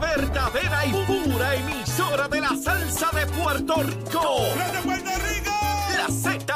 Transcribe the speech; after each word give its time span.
verdadera 0.00 0.86
y 0.86 0.92
pura 1.04 1.54
emisora 1.54 2.26
de 2.28 2.40
la 2.40 2.56
salsa 2.56 3.10
de 3.12 3.26
Puerto 3.26 3.82
Rico. 3.82 4.46
Puerto 4.82 5.10
Rico! 5.28 5.50
La 5.96 6.08
Z. 6.08 6.54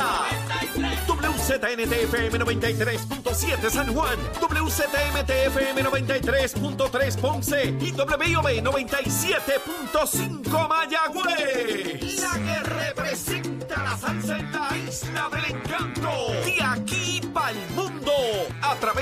WZNTFM 1.06 2.38
93.7 2.38 3.70
San 3.70 3.92
Juan, 3.94 4.18
WZMTFM 4.40 5.84
93.3 5.84 7.20
Ponce 7.20 7.74
y 7.80 7.92
WIOB 7.92 8.62
97.5 8.62 10.68
Mayagüez. 10.68 12.20
La 12.20 12.32
que 12.32 12.62
representa 12.62 13.82
la 13.82 13.96
salsa 13.98 14.38
en 14.38 14.52
la 14.52 14.68
isla 14.88 15.28
del 15.30 15.44
encanto. 15.56 16.10
De 16.44 16.62
aquí 16.62 17.03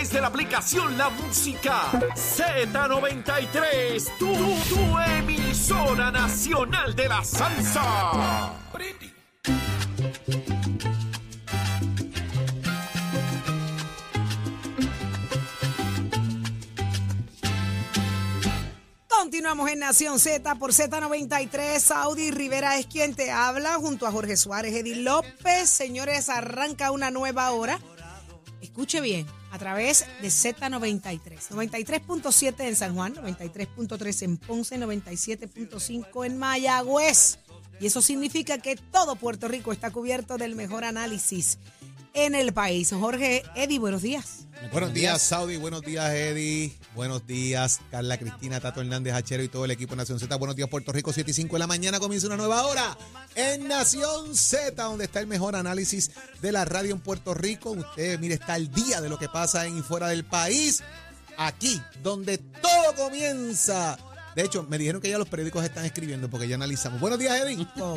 través 0.03 0.13
de 0.13 0.21
la 0.21 0.27
aplicación 0.29 0.99
La 0.99 1.11
Música 1.11 1.91
Z93. 2.15 4.17
Tu, 4.19 4.35
tu 4.35 4.99
emisora 4.99 6.11
nacional 6.11 6.97
de 6.97 7.09
la 7.09 7.23
salsa. 7.23 8.53
Continuamos 19.09 19.71
en 19.71 19.79
Nación 19.79 20.19
Z 20.19 20.55
por 20.57 20.73
Z93. 20.73 21.79
Saudi 21.79 22.31
Rivera 22.31 22.79
es 22.79 22.87
quien 22.87 23.15
te 23.15 23.31
habla 23.31 23.75
junto 23.75 24.07
a 24.07 24.13
Jorge 24.13 24.37
Suárez, 24.37 24.75
Eddie 24.75 24.97
López. 24.97 25.69
Señores, 25.69 26.29
arranca 26.29 26.91
una 26.91 27.11
nueva 27.11 27.51
hora. 27.53 27.79
Escuche 28.61 29.01
bien, 29.01 29.27
a 29.53 29.59
través 29.59 30.07
de 30.23 30.29
Z93. 30.29 31.21
93.7 31.51 32.55
en 32.67 32.75
San 32.75 32.95
Juan, 32.95 33.15
93.3 33.15 34.23
en 34.23 34.37
Ponce, 34.39 34.79
97.5 34.79 36.27
en 36.27 36.39
Mayagüez. 36.39 37.39
Y 37.79 37.87
eso 37.87 38.01
significa 38.01 38.59
que 38.59 38.77
todo 38.77 39.15
Puerto 39.15 39.49
Rico 39.49 39.73
está 39.73 39.91
cubierto 39.91 40.39
del 40.39 40.55
mejor 40.55 40.85
análisis 40.85 41.59
en 42.15 42.35
el 42.35 42.55
país. 42.55 42.93
Jorge, 42.93 43.43
Eddie, 43.55 43.79
buenos 43.79 44.01
días. 44.01 44.47
Buenos 44.71 44.95
días, 44.95 45.21
Saudi. 45.23 45.57
Buenos 45.57 45.83
días, 45.83 46.11
Eddie. 46.13 46.73
Buenos 46.95 47.27
días, 47.27 47.81
Carla 47.91 48.19
Cristina, 48.19 48.61
Tato 48.61 48.81
Hernández, 48.81 49.15
Hachero 49.15 49.43
y 49.43 49.49
todo 49.49 49.65
el 49.65 49.71
equipo 49.71 49.93
de 49.93 49.97
Nación 49.99 50.21
Z. 50.21 50.35
Buenos 50.37 50.57
días, 50.57 50.69
Puerto 50.69 50.93
Rico. 50.93 51.13
7 51.13 51.31
y 51.31 51.35
5 51.35 51.57
de 51.57 51.59
la 51.59 51.67
mañana 51.67 51.99
comienza 51.99 52.27
una 52.27 52.37
nueva 52.37 52.65
hora 52.67 52.97
en 53.35 53.67
Nación 53.67 54.35
Z, 54.35 54.83
donde 54.83 55.05
está 55.05 55.21
el 55.21 55.27
mejor 55.27 55.57
análisis 55.57 56.13
de 56.41 56.53
la 56.53 56.65
radio 56.65 56.93
en 56.93 57.01
Puerto 57.01 57.35
Rico. 57.35 57.71
Usted, 57.73 58.19
mire, 58.21 58.35
está 58.35 58.55
al 58.55 58.71
día 58.71 59.01
de 59.01 59.09
lo 59.09 59.19
que 59.19 59.29
pasa 59.29 59.67
en 59.67 59.79
y 59.79 59.83
fuera 59.83 60.09
del 60.09 60.25
país. 60.25 60.83
Aquí, 61.37 61.81
donde 62.03 62.39
todo 62.39 62.95
comienza. 62.97 63.99
De 64.37 64.43
hecho, 64.43 64.63
me 64.63 64.79
dijeron 64.79 65.01
que 65.01 65.11
ya 65.11 65.19
los 65.19 65.29
periódicos 65.29 65.65
están 65.65 65.85
escribiendo 65.85 66.31
porque 66.31 66.49
ya 66.49 66.55
analizamos. 66.55 67.01
Buenos 67.01 67.19
días, 67.19 67.41
Eddie. 67.41 67.67
¿Cómo? 67.75 67.97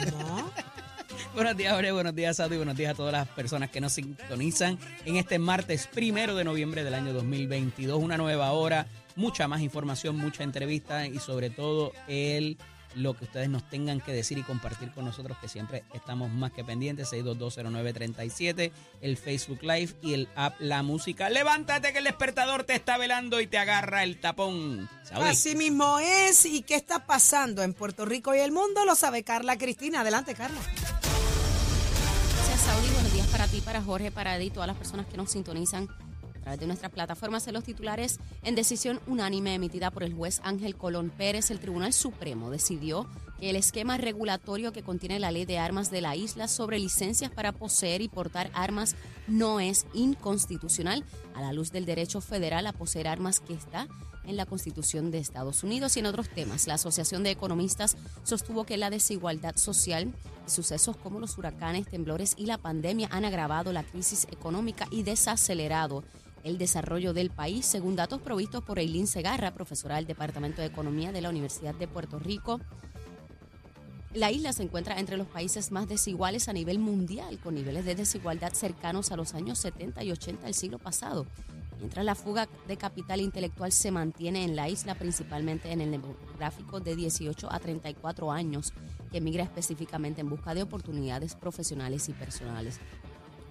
Buenos 1.36 1.58
días, 1.58 1.73
Jorge. 1.73 1.91
Buenos 1.91 2.16
días, 2.16 2.38
Sato. 2.38 2.53
Y 2.53 2.58
buenos 2.58 2.78
días 2.78 2.94
a 2.94 2.95
todas 2.95 3.11
las 3.11 3.28
personas 3.28 3.69
que 3.69 3.81
nos 3.81 3.91
sintonizan 3.91 4.80
en 5.03 5.17
este 5.17 5.38
martes 5.38 5.86
primero 5.94 6.33
de 6.33 6.45
noviembre 6.45 6.86
del 6.86 6.94
año 6.94 7.11
2022. 7.11 8.02
Una 8.02 8.16
nueva 8.16 8.53
hora, 8.53 8.88
mucha 9.17 9.45
más 9.45 9.59
información, 9.59 10.16
mucha 10.16 10.44
entrevista 10.44 11.05
y 11.08 11.19
sobre 11.19 11.50
todo 11.50 11.92
el 12.08 12.58
lo 12.95 13.14
que 13.14 13.25
ustedes 13.25 13.50
nos 13.50 13.69
tengan 13.69 14.00
que 14.00 14.14
decir 14.14 14.38
y 14.38 14.44
compartir 14.44 14.92
con 14.92 15.03
nosotros, 15.03 15.38
que 15.42 15.50
siempre 15.50 15.83
estamos 15.94 16.31
más 16.31 16.53
que 16.53 16.64
pendientes. 16.64 17.11
6220937, 17.11 18.72
el 19.02 19.17
Facebook 19.17 19.59
Live 19.61 19.94
y 20.02 20.14
el 20.14 20.30
app 20.38 20.55
La 20.59 20.83
Música. 20.83 21.30
Levántate 21.30 21.92
que 21.92 21.97
el 21.97 22.05
despertador 22.05 22.64
te 22.64 22.75
está 22.75 22.97
velando 22.97 23.42
y 23.42 23.47
te 23.47 23.58
agarra 23.58 24.03
el 24.03 24.22
tapón. 24.22 24.89
Así 25.11 25.58
mismo 25.58 25.99
es. 25.99 26.45
¿Y 26.45 26.61
qué 26.61 26.75
está 26.75 27.05
pasando 27.05 27.61
en 27.61 27.73
Puerto 27.73 28.05
Rico 28.05 28.33
y 28.33 28.39
el 28.39 28.53
mundo? 28.53 28.86
Lo 28.86 28.95
sabe 28.95 29.23
Carla 29.23 29.58
Cristina. 29.58 29.99
Adelante, 29.99 30.33
Carla. 30.33 30.61
Saudi. 32.58 32.88
Buenos 32.94 33.14
días 33.14 33.28
para 33.28 33.48
ti, 33.48 33.59
para 33.59 33.81
Jorge, 33.81 34.11
para 34.11 34.36
Eddie 34.38 34.48
y 34.48 34.49
todas 34.49 34.67
las 34.67 34.77
personas 34.77 35.05
que 35.08 35.17
nos 35.17 35.30
sintonizan 35.30 35.89
a 36.36 36.39
través 36.39 36.60
de 36.60 36.67
nuestras 36.67 36.92
plataformas 36.92 37.45
en 37.48 37.54
los 37.54 37.64
titulares. 37.64 38.20
En 38.43 38.55
decisión 38.55 39.02
unánime 39.08 39.55
emitida 39.55 39.92
por 39.92 40.04
el 40.04 40.14
juez 40.14 40.39
Ángel 40.43 40.76
Colón 40.76 41.10
Pérez, 41.10 41.52
el 41.52 41.60
Tribunal 41.60 41.92
Supremo 41.92 42.49
decidió 42.49 43.08
el 43.41 43.55
esquema 43.55 43.97
regulatorio 43.97 44.71
que 44.71 44.83
contiene 44.83 45.19
la 45.19 45.31
ley 45.31 45.45
de 45.45 45.57
armas 45.57 45.91
de 45.91 46.01
la 46.01 46.15
isla 46.15 46.47
sobre 46.47 46.79
licencias 46.79 47.31
para 47.31 47.51
poseer 47.51 48.01
y 48.01 48.07
portar 48.07 48.49
armas 48.53 48.95
no 49.27 49.59
es 49.59 49.85
inconstitucional 49.93 51.03
a 51.33 51.41
la 51.41 51.53
luz 51.53 51.71
del 51.71 51.85
derecho 51.85 52.21
federal 52.21 52.65
a 52.67 52.73
poseer 52.73 53.07
armas 53.07 53.39
que 53.39 53.53
está 53.53 53.87
en 54.23 54.37
la 54.37 54.45
Constitución 54.45 55.11
de 55.11 55.19
Estados 55.19 55.63
Unidos 55.63 55.95
y 55.95 55.99
en 55.99 56.07
otros 56.07 56.29
temas. 56.29 56.65
La 56.65 56.75
Asociación 56.75 57.23
de 57.23 57.31
Economistas 57.31 57.97
sostuvo 58.23 58.65
que 58.65 58.77
la 58.77 58.89
desigualdad 58.89 59.55
social 59.55 60.13
sucesos 60.47 60.97
como 60.97 61.19
los 61.19 61.37
huracanes, 61.37 61.87
temblores 61.87 62.35
y 62.37 62.45
la 62.45 62.57
pandemia 62.57 63.09
han 63.11 63.25
agravado 63.25 63.73
la 63.73 63.83
crisis 63.83 64.27
económica 64.31 64.87
y 64.91 65.03
desacelerado 65.03 66.03
el 66.43 66.59
desarrollo 66.59 67.13
del 67.13 67.31
país, 67.31 67.65
según 67.65 67.95
datos 67.95 68.21
provistos 68.21 68.63
por 68.63 68.77
Eileen 68.77 69.07
Segarra, 69.07 69.55
profesora 69.55 69.95
del 69.95 70.05
Departamento 70.05 70.61
de 70.61 70.67
Economía 70.67 71.11
de 71.11 71.21
la 71.21 71.29
Universidad 71.29 71.73
de 71.73 71.87
Puerto 71.87 72.19
Rico. 72.19 72.59
La 74.15 74.31
isla 74.31 74.53
se 74.53 74.64
encuentra 74.64 74.98
entre 74.98 75.17
los 75.17 75.27
países 75.27 75.73
más 75.73 75.89
desiguales 75.89 76.48
a 76.48 76.53
nivel 76.53 76.80
mundial, 76.80 77.37
con 77.37 77.53
niveles 77.53 77.83
de 77.83 77.95
desigualdad 77.95 78.53
cercanos 78.53 79.11
a 79.11 79.17
los 79.17 79.33
años 79.33 79.59
70 79.59 80.05
y 80.05 80.11
80 80.14 80.45
del 80.45 80.53
siglo 80.53 80.80
pasado. 80.80 81.26
Mientras 81.80 82.05
la 82.05 82.15
fuga 82.15 82.48
de 82.65 82.77
capital 82.77 83.20
intelectual 83.20 83.73
se 83.73 83.92
mantiene 83.92 84.45
en 84.45 84.55
la 84.55 84.70
isla, 84.70 84.95
principalmente 84.95 85.70
en 85.73 85.81
el 85.81 85.92
demográfico 85.92 86.80
de 86.80 86.95
18 86.95 87.52
a 87.52 87.59
34 87.59 88.31
años, 88.31 88.71
que 89.11 89.17
emigra 89.17 89.43
específicamente 89.43 90.21
en 90.21 90.30
busca 90.30 90.53
de 90.53 90.64
oportunidades 90.64 91.36
profesionales 91.36 92.08
y 92.08 92.14
personales. 92.14 92.80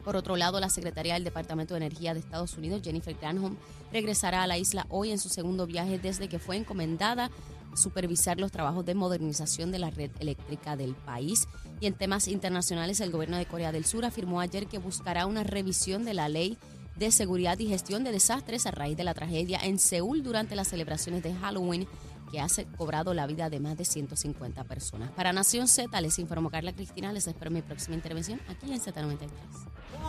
Por 0.03 0.17
otro 0.17 0.37
lado, 0.37 0.61
la 0.61 0.71
secretaria 0.71 1.13
del 1.13 1.25
Departamento 1.25 1.75
de 1.75 1.79
Energía 1.79 2.15
de 2.15 2.21
Estados 2.21 2.57
Unidos, 2.57 2.81
Jennifer 2.83 3.15
Granholm, 3.15 3.57
regresará 3.93 4.43
a 4.43 4.47
la 4.47 4.57
isla 4.57 4.87
hoy 4.89 5.11
en 5.11 5.19
su 5.19 5.29
segundo 5.29 5.67
viaje 5.67 5.99
desde 5.99 6.29
que 6.29 6.39
fue 6.39 6.57
encomendada 6.57 7.31
supervisar 7.77 8.39
los 8.39 8.53
trabajos 8.53 8.85
de 8.85 8.95
modernización 8.95 9.73
de 9.73 9.79
la 9.79 9.91
red 9.91 10.11
eléctrica 10.19 10.77
del 10.77 10.95
país. 10.95 11.47
Y 11.81 11.87
en 11.87 11.95
temas 11.95 12.29
internacionales, 12.29 13.01
el 13.01 13.11
gobierno 13.11 13.37
de 13.37 13.47
Corea 13.47 13.73
del 13.73 13.85
Sur 13.85 14.05
afirmó 14.05 14.41
ayer 14.41 14.67
que 14.67 14.79
buscará 14.79 15.27
una 15.27 15.43
revisión 15.43 16.05
de 16.05 16.15
la 16.15 16.29
ley 16.29 16.59
de 16.97 17.11
seguridad 17.11 17.59
y 17.59 17.67
gestión 17.67 18.05
de 18.05 18.13
desastres 18.13 18.67
a 18.67 18.71
raíz 18.71 18.97
de 18.97 19.05
la 19.05 19.15
tragedia 19.15 19.59
en 19.63 19.79
Seúl 19.79 20.23
durante 20.23 20.55
las 20.55 20.69
celebraciones 20.69 21.23
de 21.23 21.35
Halloween 21.35 21.89
que 22.31 22.41
ha 22.41 22.47
cobrado 22.77 23.15
la 23.15 23.27
vida 23.27 23.51
de 23.51 23.61
más 23.61 23.77
de 23.77 23.85
150 23.85 24.65
personas. 24.65 25.11
Para 25.13 25.33
Nación 25.33 25.69
Z, 25.69 26.01
les 26.01 26.19
informó 26.19 26.51
Carla 26.51 26.73
Cristina. 26.73 27.13
Les 27.13 27.27
espero 27.27 27.51
mi 27.51 27.63
próxima 27.63 27.95
intervención 27.95 28.41
aquí 28.49 28.73
en 28.73 28.81
Z93. 28.81 29.29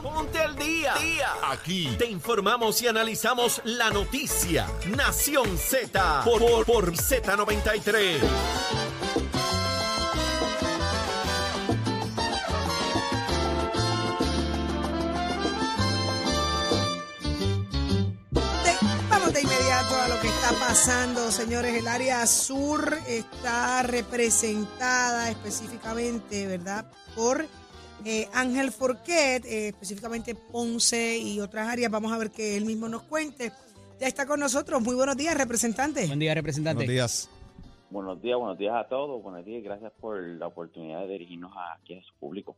Ponte 0.05 0.38
al 0.38 0.55
día. 0.55 0.93
Aquí 1.49 1.95
te 1.97 2.05
informamos 2.05 2.79
y 2.83 2.88
analizamos 2.88 3.59
la 3.63 3.89
noticia. 3.89 4.67
Nación 4.95 5.57
Z 5.57 6.21
por, 6.23 6.39
por, 6.39 6.63
por 6.66 6.91
Z93. 6.95 8.19
De- 18.33 18.75
vamos 19.09 19.33
de 19.33 19.41
inmediato 19.41 20.01
a 20.01 20.07
lo 20.07 20.19
que 20.19 20.27
está 20.27 20.51
pasando, 20.59 21.31
señores. 21.31 21.75
El 21.75 21.87
área 21.87 22.25
sur 22.27 22.97
está 23.07 23.83
representada 23.83 25.29
específicamente, 25.29 26.47
¿verdad? 26.47 26.85
Por 27.16 27.45
eh, 28.03 28.28
Ángel 28.33 28.72
Forquet, 28.72 29.45
eh, 29.45 29.67
específicamente 29.69 30.35
Ponce 30.35 31.17
y 31.17 31.39
otras 31.39 31.67
áreas. 31.67 31.91
Vamos 31.91 32.11
a 32.11 32.17
ver 32.17 32.31
que 32.31 32.57
él 32.57 32.66
mismo 32.66 32.89
nos 32.89 33.03
cuente. 33.03 33.51
Ya 34.00 34.07
está 34.07 34.25
con 34.25 34.39
nosotros. 34.39 34.81
Muy 34.81 34.95
buenos 34.95 35.16
días, 35.16 35.38
representante. 35.38 36.05
Buen 36.07 36.19
día, 36.19 36.34
representante. 36.34 36.85
Buenos 36.85 36.94
días. 36.94 37.29
Buenos 37.89 38.22
días, 38.22 38.38
buenos 38.38 38.58
días 38.58 38.75
a 38.75 38.87
todos. 38.90 39.22
Buenos 39.23 39.46
días 39.46 39.59
y 39.59 39.64
gracias 39.64 39.93
por 39.99 40.22
la 40.22 40.47
oportunidad 40.47 41.02
de 41.02 41.14
dirigirnos 41.14 41.53
aquí 41.78 41.97
a 41.97 42.03
su 42.03 42.14
público. 42.16 42.58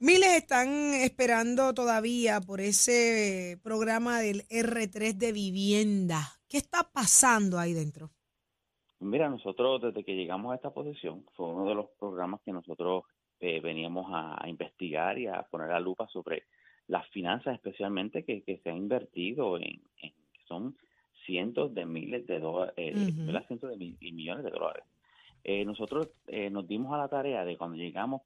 Miles 0.00 0.36
están 0.36 0.92
esperando 0.92 1.72
todavía 1.72 2.40
por 2.40 2.60
ese 2.60 3.58
programa 3.62 4.20
del 4.20 4.46
R3 4.48 5.14
de 5.14 5.32
vivienda. 5.32 6.20
¿Qué 6.48 6.58
está 6.58 6.90
pasando 6.92 7.58
ahí 7.58 7.72
dentro? 7.72 8.10
Mira, 9.00 9.30
nosotros 9.30 9.80
desde 9.82 10.04
que 10.04 10.14
llegamos 10.14 10.52
a 10.52 10.56
esta 10.56 10.70
posición 10.70 11.24
fue 11.36 11.46
uno 11.46 11.68
de 11.68 11.74
los 11.74 11.86
programas 11.98 12.40
que 12.44 12.52
nosotros 12.52 13.04
eh, 13.46 13.60
veníamos 13.60 14.06
a, 14.10 14.42
a 14.42 14.48
investigar 14.48 15.18
y 15.18 15.26
a 15.26 15.42
poner 15.50 15.68
la 15.68 15.80
lupa 15.80 16.06
sobre 16.08 16.44
las 16.88 17.06
finanzas, 17.08 17.54
especialmente 17.54 18.24
que, 18.24 18.42
que 18.42 18.58
se 18.58 18.70
ha 18.70 18.76
invertido 18.76 19.56
en, 19.58 19.80
en 20.02 20.10
que 20.32 20.40
son 20.48 20.76
cientos 21.26 21.74
de 21.74 21.84
miles 21.86 22.26
de 22.26 22.38
dólares, 22.38 22.74
eh, 22.76 22.92
cientos 23.46 23.70
de 23.70 23.76
mil- 23.76 23.96
y 24.00 24.12
millones 24.12 24.44
de 24.44 24.50
dólares. 24.50 24.84
Eh, 25.42 25.64
nosotros 25.64 26.08
eh, 26.26 26.48
nos 26.50 26.66
dimos 26.66 26.92
a 26.94 26.98
la 26.98 27.08
tarea 27.08 27.44
de 27.44 27.56
cuando 27.56 27.76
llegamos 27.76 28.22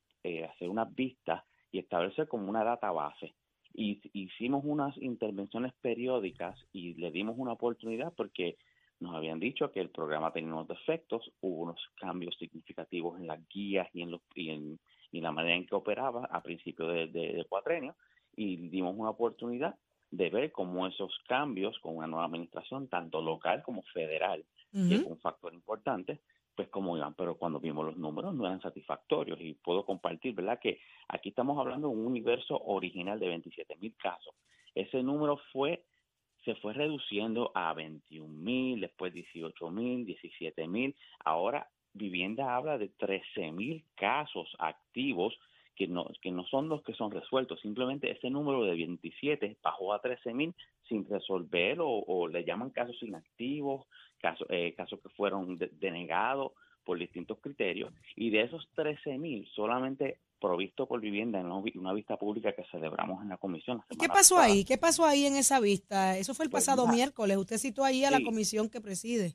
hacer 0.52 0.68
unas 0.68 0.94
vistas 0.94 1.42
y 1.72 1.78
establecer 1.78 2.26
como 2.28 2.50
una 2.50 2.62
database. 2.64 3.32
Y 3.74 3.98
hicimos 4.12 4.62
unas 4.64 4.96
intervenciones 4.98 5.72
periódicas 5.80 6.54
y 6.72 6.94
le 6.94 7.10
dimos 7.10 7.34
una 7.38 7.52
oportunidad 7.52 8.12
porque 8.14 8.56
nos 9.00 9.14
habían 9.14 9.38
dicho 9.40 9.70
que 9.72 9.80
el 9.80 9.88
programa 9.88 10.32
tenía 10.32 10.52
unos 10.52 10.68
defectos, 10.68 11.30
hubo 11.40 11.62
unos 11.62 11.80
cambios 12.00 12.36
significativos 12.36 13.18
en 13.18 13.26
las 13.26 13.40
guías 13.48 13.88
y 13.94 14.02
en, 14.02 14.10
los, 14.10 14.20
y 14.34 14.50
en, 14.50 14.78
la 15.12 15.32
manera 15.32 15.56
en 15.56 15.66
que 15.66 15.74
operaba 15.74 16.26
a 16.30 16.42
principio 16.42 16.86
del 16.86 17.12
de, 17.12 17.46
cuatrenio 17.48 17.96
y 18.36 18.68
dimos 18.68 18.94
una 18.96 19.10
oportunidad 19.10 19.76
de 20.10 20.30
ver 20.30 20.52
cómo 20.52 20.86
esos 20.86 21.18
cambios 21.26 21.78
con 21.80 21.96
una 21.96 22.06
nueva 22.06 22.26
administración, 22.26 22.88
tanto 22.88 23.20
local 23.20 23.62
como 23.62 23.82
federal, 23.94 24.44
que 24.72 24.94
es 24.94 25.02
un 25.02 25.18
factor 25.18 25.52
importante, 25.52 26.20
pues 26.54 26.68
cómo 26.68 26.96
iban, 26.96 27.14
pero 27.14 27.36
cuando 27.36 27.60
vimos 27.60 27.84
los 27.84 27.96
números 27.96 28.34
no 28.34 28.46
eran 28.46 28.60
satisfactorios 28.60 29.40
y 29.40 29.54
puedo 29.54 29.84
compartir, 29.84 30.34
¿verdad? 30.34 30.58
Que 30.60 30.80
aquí 31.08 31.30
estamos 31.30 31.58
hablando 31.58 31.88
de 31.88 31.94
un 31.94 32.06
universo 32.06 32.60
original 32.64 33.18
de 33.18 33.28
27 33.28 33.76
mil 33.76 33.94
casos. 33.96 34.34
Ese 34.74 35.02
número 35.02 35.38
fue 35.52 35.84
se 36.44 36.54
fue 36.56 36.72
reduciendo 36.72 37.52
a 37.54 37.74
21 37.74 38.28
mil, 38.28 38.80
después 38.80 39.12
18 39.12 39.70
mil, 39.70 40.06
17 40.06 40.66
mil. 40.66 40.96
Ahora 41.24 41.68
Vivienda 41.92 42.54
habla 42.54 42.78
de 42.78 42.88
13 42.88 43.52
mil 43.52 43.84
casos 43.96 44.54
activos 44.58 45.38
que 45.78 45.86
no, 45.86 46.06
que 46.20 46.30
no 46.30 46.44
son 46.44 46.68
los 46.68 46.82
que 46.82 46.94
son 46.94 47.10
resueltos. 47.10 47.60
Simplemente 47.60 48.10
ese 48.10 48.30
número 48.30 48.64
de 48.64 48.74
27 48.74 49.58
bajó 49.62 49.92
a 49.92 50.00
13 50.00 50.34
mil 50.34 50.54
sin 50.88 51.08
resolver 51.08 51.78
o, 51.80 52.28
le 52.28 52.44
llaman 52.44 52.70
casos 52.70 53.00
inactivos, 53.02 53.86
casos, 54.20 54.46
eh, 54.50 54.74
casos 54.76 55.00
que 55.00 55.08
fueron 55.10 55.58
denegados 55.58 56.52
por 56.84 56.98
distintos 56.98 57.38
criterios. 57.40 57.92
Y 58.16 58.30
de 58.30 58.42
esos 58.42 58.66
13 58.74 59.18
mil, 59.18 59.46
solamente 59.54 60.18
provisto 60.40 60.86
por 60.86 61.00
vivienda 61.00 61.40
en 61.40 61.46
una 61.46 61.92
vista 61.92 62.16
pública 62.16 62.52
que 62.52 62.64
celebramos 62.70 63.22
en 63.22 63.28
la 63.28 63.36
comisión. 63.36 63.82
¿Qué 63.88 64.08
pasó 64.08 64.38
ahí? 64.38 64.64
¿Qué 64.64 64.78
pasó 64.78 65.04
ahí 65.04 65.26
en 65.26 65.36
esa 65.36 65.60
vista? 65.60 66.16
Eso 66.16 66.34
fue 66.34 66.46
el 66.46 66.50
pues 66.50 66.64
pasado 66.64 66.86
miércoles. 66.88 67.36
Usted 67.36 67.58
citó 67.58 67.84
ahí 67.84 68.04
a 68.04 68.10
la 68.10 68.22
comisión 68.22 68.68
que 68.68 68.80
preside. 68.80 69.34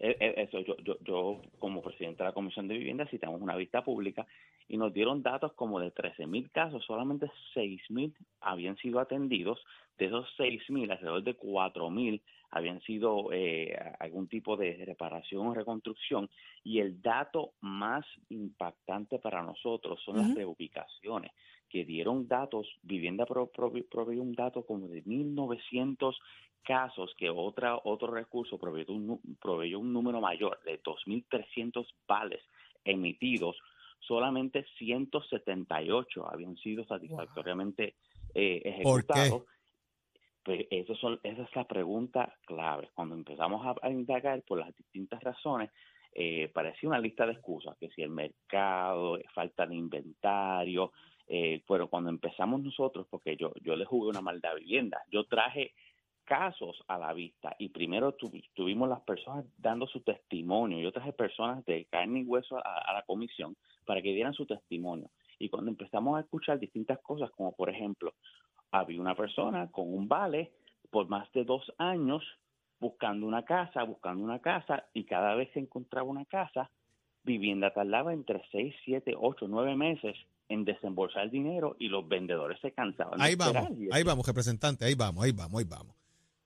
E, 0.00 0.16
e, 0.20 0.42
eso, 0.42 0.60
yo, 0.60 0.76
yo, 0.78 0.96
yo 1.04 1.40
como 1.58 1.82
presidente 1.82 2.22
de 2.22 2.28
la 2.28 2.34
Comisión 2.34 2.68
de 2.68 2.78
Vivienda 2.78 3.06
citamos 3.06 3.40
una 3.40 3.56
vista 3.56 3.82
pública 3.82 4.26
y 4.68 4.76
nos 4.76 4.92
dieron 4.92 5.22
datos 5.22 5.52
como 5.54 5.80
de 5.80 5.90
13 5.90 6.26
mil 6.26 6.50
casos, 6.50 6.84
solamente 6.84 7.30
6 7.54 7.90
mil 7.90 8.14
habían 8.40 8.76
sido 8.76 9.00
atendidos, 9.00 9.64
de 9.98 10.06
esos 10.06 10.28
6 10.36 10.70
mil, 10.70 10.90
alrededor 10.90 11.22
de 11.24 11.34
4 11.34 11.90
mil 11.90 12.22
habían 12.50 12.80
sido 12.82 13.30
eh, 13.32 13.76
algún 13.98 14.28
tipo 14.28 14.56
de 14.56 14.82
reparación 14.86 15.48
o 15.48 15.54
reconstrucción. 15.54 16.30
Y 16.64 16.80
el 16.80 17.02
dato 17.02 17.52
más 17.60 18.06
impactante 18.30 19.18
para 19.18 19.42
nosotros 19.42 20.00
son 20.04 20.16
las 20.16 20.34
reubicaciones 20.34 21.32
que 21.68 21.84
dieron 21.84 22.28
datos, 22.28 22.66
vivienda 22.82 23.26
proveyó 23.26 24.22
un 24.22 24.32
dato 24.32 24.64
como 24.64 24.88
de 24.88 25.04
1.900 25.04 26.14
casos 26.62 27.14
que 27.16 27.30
otra, 27.30 27.78
otro 27.84 28.12
recurso 28.12 28.58
proveyó 28.58 28.92
un, 28.92 29.20
proveyó 29.40 29.78
un 29.78 29.92
número 29.92 30.20
mayor 30.20 30.60
de 30.64 30.82
2.300 30.82 31.86
vales 32.06 32.42
emitidos, 32.84 33.56
solamente 34.00 34.66
178 34.78 36.26
habían 36.30 36.56
sido 36.56 36.84
satisfactoriamente 36.84 37.94
eh, 38.34 38.62
ejecutados. 38.64 39.44
Pues 40.44 40.66
eso 40.70 40.94
son, 40.94 41.20
esa 41.22 41.42
es 41.42 41.56
la 41.56 41.64
pregunta 41.64 42.34
clave. 42.46 42.88
Cuando 42.94 43.14
empezamos 43.14 43.76
a, 43.82 43.90
indagar 43.90 44.42
por 44.42 44.58
las 44.58 44.74
distintas 44.74 45.22
razones, 45.22 45.70
eh, 46.14 46.48
parecía 46.48 46.88
una 46.88 47.00
lista 47.00 47.26
de 47.26 47.32
excusas, 47.32 47.76
que 47.78 47.90
si 47.90 48.02
el 48.02 48.10
mercado, 48.10 49.18
falta 49.34 49.66
de 49.66 49.74
inventario, 49.74 50.92
eh, 51.28 51.62
pero 51.68 51.88
cuando 51.88 52.10
empezamos 52.10 52.62
nosotros, 52.62 53.06
porque 53.10 53.36
yo, 53.36 53.52
yo 53.62 53.76
le 53.76 53.84
jugué 53.84 54.08
una 54.08 54.22
maldad 54.22 54.56
vivienda, 54.56 55.02
yo 55.10 55.24
traje 55.24 55.74
casos 56.24 56.84
a 56.88 56.98
la 56.98 57.14
vista 57.14 57.56
y 57.58 57.70
primero 57.70 58.14
tuvimos 58.54 58.88
las 58.88 59.00
personas 59.00 59.46
dando 59.56 59.86
su 59.86 60.00
testimonio, 60.00 60.78
yo 60.78 60.92
traje 60.92 61.12
personas 61.12 61.64
de 61.64 61.86
carne 61.86 62.20
y 62.20 62.24
hueso 62.24 62.58
a, 62.58 62.92
la 62.92 63.02
comisión 63.06 63.56
para 63.86 64.02
que 64.02 64.12
dieran 64.12 64.34
su 64.34 64.44
testimonio. 64.44 65.10
Y 65.38 65.48
cuando 65.48 65.70
empezamos 65.70 66.18
a 66.18 66.20
escuchar 66.20 66.58
distintas 66.58 66.98
cosas, 67.00 67.30
como 67.30 67.52
por 67.52 67.70
ejemplo, 67.70 68.12
había 68.70 69.00
una 69.00 69.14
persona 69.14 69.70
con 69.70 69.92
un 69.92 70.06
vale 70.06 70.52
por 70.90 71.08
más 71.08 71.32
de 71.32 71.44
dos 71.44 71.72
años 71.78 72.22
buscando 72.78 73.26
una 73.26 73.44
casa, 73.44 73.82
buscando 73.82 74.22
una 74.22 74.40
casa, 74.40 74.84
y 74.92 75.04
cada 75.04 75.34
vez 75.34 75.50
que 75.50 75.60
encontraba 75.60 76.08
una 76.08 76.26
casa, 76.26 76.70
vivienda 77.28 77.72
tardaba 77.72 78.12
entre 78.12 78.42
seis, 78.50 78.74
siete, 78.84 79.14
ocho, 79.20 79.46
nueve 79.46 79.76
meses 79.76 80.16
en 80.48 80.64
desembolsar 80.64 81.30
dinero 81.30 81.76
y 81.78 81.88
los 81.88 82.08
vendedores 82.08 82.58
se 82.60 82.72
cansaban. 82.72 83.20
Ahí 83.20 83.34
vamos, 83.36 83.68
ahí 83.92 84.02
vamos, 84.02 84.26
representante, 84.26 84.86
ahí 84.86 84.94
vamos, 84.94 85.24
ahí 85.24 85.32
vamos, 85.32 85.60
ahí 85.60 85.66
vamos. 85.68 85.94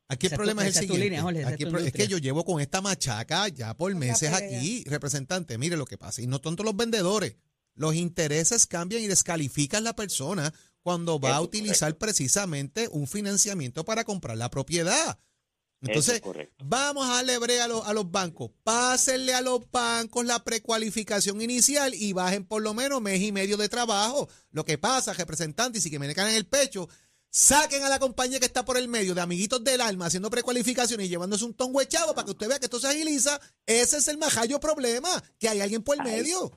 Aquí 0.09 0.27
el 0.27 0.35
problema 0.35 0.67
es 0.67 0.77
el 0.77 0.89
siguiente. 0.89 1.87
es 1.87 1.93
que 1.93 2.07
yo 2.07 2.19
llevo 2.19 2.45
con 2.45 2.61
esta 2.61 2.83
machaca 2.83 3.49
ya 3.49 3.75
por 3.75 3.95
meses 3.95 4.31
aquí, 4.33 4.85
representante. 4.85 5.57
Mire 5.57 5.77
lo 5.79 5.87
que 5.87 5.97
pasa. 5.97 6.21
Y 6.21 6.27
no 6.27 6.39
tanto 6.39 6.63
los 6.65 6.77
vendedores. 6.77 7.37
Los 7.75 7.95
intereses 7.95 8.67
cambian 8.67 9.01
y 9.01 9.07
descalifican 9.07 9.85
la 9.85 9.97
persona 9.97 10.53
cuando 10.83 11.19
va 11.19 11.37
a 11.37 11.41
utilizar 11.41 11.97
precisamente 11.97 12.89
un 12.93 13.07
financiamiento 13.07 13.85
para 13.85 14.05
comprar 14.05 14.37
la 14.37 14.51
propiedad. 14.51 15.19
Entonces, 15.83 16.23
vamos 16.65 17.09
a 17.09 17.23
darle 17.23 17.61
a, 17.61 17.65
a 17.65 17.93
los 17.93 18.11
bancos. 18.11 18.51
Pásenle 18.63 19.35
a 19.35 19.41
los 19.41 19.69
bancos 19.71 20.25
la 20.25 20.45
precualificación 20.45 21.43
inicial 21.43 21.95
y 21.95 22.13
bajen 22.13 22.45
por 22.45 22.63
lo 22.63 22.73
menos 22.73 23.03
mes 23.03 23.21
y 23.21 23.33
medio 23.33 23.57
de 23.57 23.69
trabajo. 23.69 24.29
Lo 24.53 24.65
que 24.65 24.79
pasa, 24.79 25.13
representante, 25.13 25.79
y 25.79 25.83
si 25.83 25.91
que 25.91 25.99
me 25.99 26.15
caen 26.15 26.31
en 26.31 26.37
el 26.37 26.47
pecho, 26.47 26.89
saquen 27.31 27.83
a 27.83 27.89
la 27.89 27.99
compañía 27.99 28.39
que 28.39 28.47
está 28.47 28.65
por 28.65 28.77
el 28.77 28.87
medio 28.87 29.15
de 29.15 29.23
amiguitos 29.23 29.65
del 29.65 29.81
alma 29.81 30.07
haciendo 30.07 30.31
precualificación 30.31 31.01
y 31.01 31.09
llevándose 31.09 31.45
un 31.45 31.55
tongo 31.55 31.81
echado 31.81 32.15
para 32.15 32.27
que 32.27 32.33
usted 32.33 32.49
vea 32.49 32.61
que 32.61 32.67
esto 32.67 32.79
se 32.79 32.89
agiliza. 32.89 33.41
Ese 33.67 33.97
es 33.97 34.07
el 34.07 34.19
majayo 34.19 34.61
problema, 34.61 35.11
que 35.39 35.49
hay 35.49 35.61
alguien 35.61 35.83
por 35.83 35.97
el 35.97 36.05
medio 36.05 36.53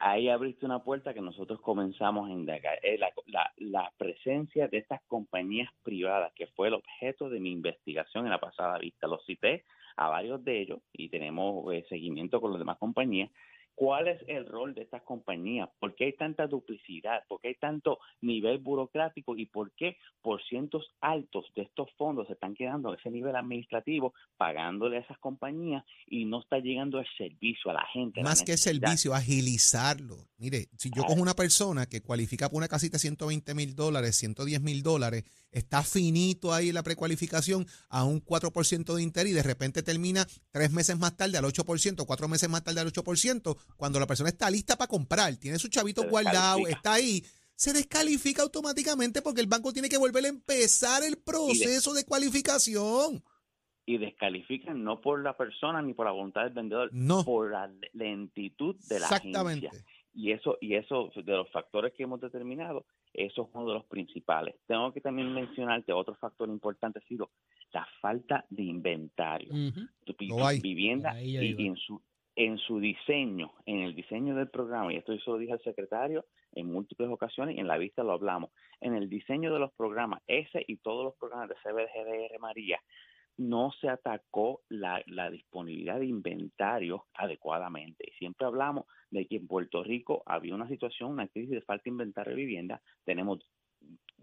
ahí 0.00 0.28
abriste 0.28 0.66
una 0.66 0.82
puerta 0.82 1.14
que 1.14 1.20
nosotros 1.20 1.60
comenzamos 1.60 2.28
a 2.28 2.32
indagar. 2.32 2.78
Eh, 2.82 2.98
la, 2.98 3.52
la, 3.58 3.92
presencia 3.98 4.66
de 4.66 4.78
estas 4.78 5.02
compañías 5.02 5.70
privadas, 5.82 6.32
que 6.34 6.46
fue 6.48 6.68
el 6.68 6.74
objeto 6.74 7.28
de 7.28 7.38
mi 7.38 7.52
investigación 7.52 8.24
en 8.24 8.30
la 8.30 8.40
pasada 8.40 8.78
vista. 8.78 9.06
Los 9.06 9.24
cité 9.26 9.64
a 9.96 10.08
varios 10.08 10.42
de 10.42 10.60
ellos 10.60 10.80
y 10.92 11.10
tenemos 11.10 11.72
eh, 11.72 11.84
seguimiento 11.88 12.40
con 12.40 12.52
las 12.52 12.58
demás 12.58 12.78
compañías 12.78 13.30
¿Cuál 13.80 14.08
es 14.08 14.20
el 14.28 14.44
rol 14.44 14.74
de 14.74 14.82
estas 14.82 15.00
compañías? 15.04 15.70
¿Por 15.78 15.94
qué 15.94 16.04
hay 16.04 16.12
tanta 16.12 16.46
duplicidad? 16.46 17.24
¿Por 17.26 17.40
qué 17.40 17.48
hay 17.48 17.54
tanto 17.54 17.98
nivel 18.20 18.58
burocrático? 18.58 19.34
¿Y 19.38 19.46
por 19.46 19.72
qué 19.72 19.96
por 20.20 20.44
cientos 20.44 20.84
altos 21.00 21.46
de 21.56 21.62
estos 21.62 21.88
fondos 21.96 22.26
se 22.26 22.34
están 22.34 22.54
quedando 22.54 22.92
a 22.92 22.96
ese 22.96 23.10
nivel 23.10 23.34
administrativo 23.34 24.12
pagándole 24.36 24.98
a 24.98 25.00
esas 25.00 25.16
compañías 25.16 25.82
y 26.06 26.26
no 26.26 26.40
está 26.40 26.58
llegando 26.58 26.98
el 26.98 27.06
servicio 27.16 27.70
a 27.70 27.72
la 27.74 27.86
gente? 27.90 28.22
Más 28.22 28.42
que 28.42 28.58
servicio, 28.58 29.14
agilizarlo. 29.14 30.28
Mire, 30.36 30.68
si 30.76 30.90
yo 30.90 31.02
cojo 31.04 31.20
una 31.20 31.34
persona 31.34 31.86
que 31.86 32.02
cualifica 32.02 32.50
por 32.50 32.58
una 32.58 32.68
casita 32.68 32.96
de 32.96 33.00
120 33.00 33.54
mil 33.54 33.74
dólares, 33.74 34.16
110 34.16 34.60
mil 34.60 34.82
dólares, 34.82 35.24
está 35.52 35.82
finito 35.82 36.52
ahí 36.52 36.72
la 36.72 36.82
precualificación 36.82 37.66
a 37.88 38.04
un 38.04 38.24
4% 38.24 38.94
de 38.94 39.02
interés 39.02 39.32
y 39.32 39.34
de 39.34 39.42
repente 39.42 39.82
termina 39.82 40.26
tres 40.50 40.70
meses 40.70 40.98
más 40.98 41.16
tarde 41.16 41.38
al 41.38 41.44
8%, 41.44 42.04
cuatro 42.06 42.28
meses 42.28 42.48
más 42.48 42.62
tarde 42.62 42.80
al 42.80 42.92
8%, 42.92 43.56
cuando 43.76 44.00
la 44.00 44.06
persona 44.06 44.30
está 44.30 44.50
lista 44.50 44.76
para 44.76 44.88
comprar, 44.88 45.36
tiene 45.36 45.58
su 45.58 45.68
chavito 45.68 46.08
guardado, 46.08 46.66
está 46.66 46.94
ahí, 46.94 47.22
se 47.54 47.72
descalifica 47.72 48.42
automáticamente 48.42 49.22
porque 49.22 49.40
el 49.40 49.46
banco 49.46 49.72
tiene 49.72 49.88
que 49.88 49.98
volver 49.98 50.24
a 50.24 50.28
empezar 50.28 51.02
el 51.02 51.18
proceso 51.18 51.92
de, 51.92 52.04
cualificación. 52.04 53.22
Y 53.84 53.98
descalifican 53.98 54.82
no 54.82 55.00
por 55.00 55.22
la 55.22 55.36
persona 55.36 55.82
ni 55.82 55.92
por 55.92 56.06
la 56.06 56.12
voluntad 56.12 56.44
del 56.44 56.52
vendedor, 56.52 56.90
no. 56.92 57.24
por 57.24 57.50
la 57.50 57.70
lentitud 57.92 58.76
de 58.88 59.00
la 59.00 59.06
Exactamente. 59.06 59.70
Y 60.12 60.32
eso, 60.32 60.58
y 60.60 60.74
eso 60.74 61.10
de 61.14 61.32
los 61.32 61.50
factores 61.50 61.92
que 61.94 62.02
hemos 62.02 62.20
determinado, 62.20 62.84
eso 63.12 63.42
es 63.42 63.48
uno 63.54 63.68
de 63.68 63.74
los 63.74 63.84
principales. 63.84 64.56
Tengo 64.66 64.92
que 64.92 65.00
también 65.00 65.32
mencionar 65.32 65.84
que 65.84 65.92
otro 65.92 66.14
factor 66.16 66.48
importante 66.48 66.98
ha 66.98 67.08
sido 67.08 67.30
la 67.72 67.86
falta 68.00 68.44
de 68.50 68.62
inventario. 68.62 69.52
Vivienda 70.62 71.22
y, 71.22 71.66
en 71.66 71.76
su 71.76 72.00
en 72.40 72.56
su 72.56 72.80
diseño, 72.80 73.52
en 73.66 73.80
el 73.80 73.94
diseño 73.94 74.34
del 74.34 74.48
programa, 74.48 74.90
y 74.90 74.96
esto 74.96 75.12
yo 75.12 75.32
lo 75.32 75.38
dije 75.38 75.52
al 75.52 75.60
secretario 75.60 76.24
en 76.52 76.72
múltiples 76.72 77.10
ocasiones 77.10 77.54
y 77.54 77.60
en 77.60 77.68
la 77.68 77.76
vista 77.76 78.02
lo 78.02 78.12
hablamos, 78.12 78.50
en 78.80 78.94
el 78.94 79.10
diseño 79.10 79.52
de 79.52 79.58
los 79.58 79.70
programas, 79.72 80.22
ese 80.26 80.64
y 80.66 80.78
todos 80.78 81.04
los 81.04 81.14
programas 81.16 81.50
de 81.50 81.56
CBGDR 81.56 82.38
María, 82.38 82.80
no 83.36 83.72
se 83.78 83.90
atacó 83.90 84.62
la, 84.70 85.02
la 85.08 85.28
disponibilidad 85.28 85.98
de 85.98 86.06
inventario 86.06 87.04
adecuadamente. 87.12 88.04
Y 88.08 88.12
siempre 88.12 88.46
hablamos 88.46 88.86
de 89.10 89.26
que 89.26 89.36
en 89.36 89.46
Puerto 89.46 89.84
Rico 89.84 90.22
había 90.24 90.54
una 90.54 90.68
situación, 90.68 91.10
una 91.10 91.28
crisis 91.28 91.50
de 91.50 91.60
falta 91.60 91.82
de 91.84 91.90
inventario 91.90 92.30
de 92.30 92.40
vivienda. 92.40 92.80
Tenemos 93.04 93.40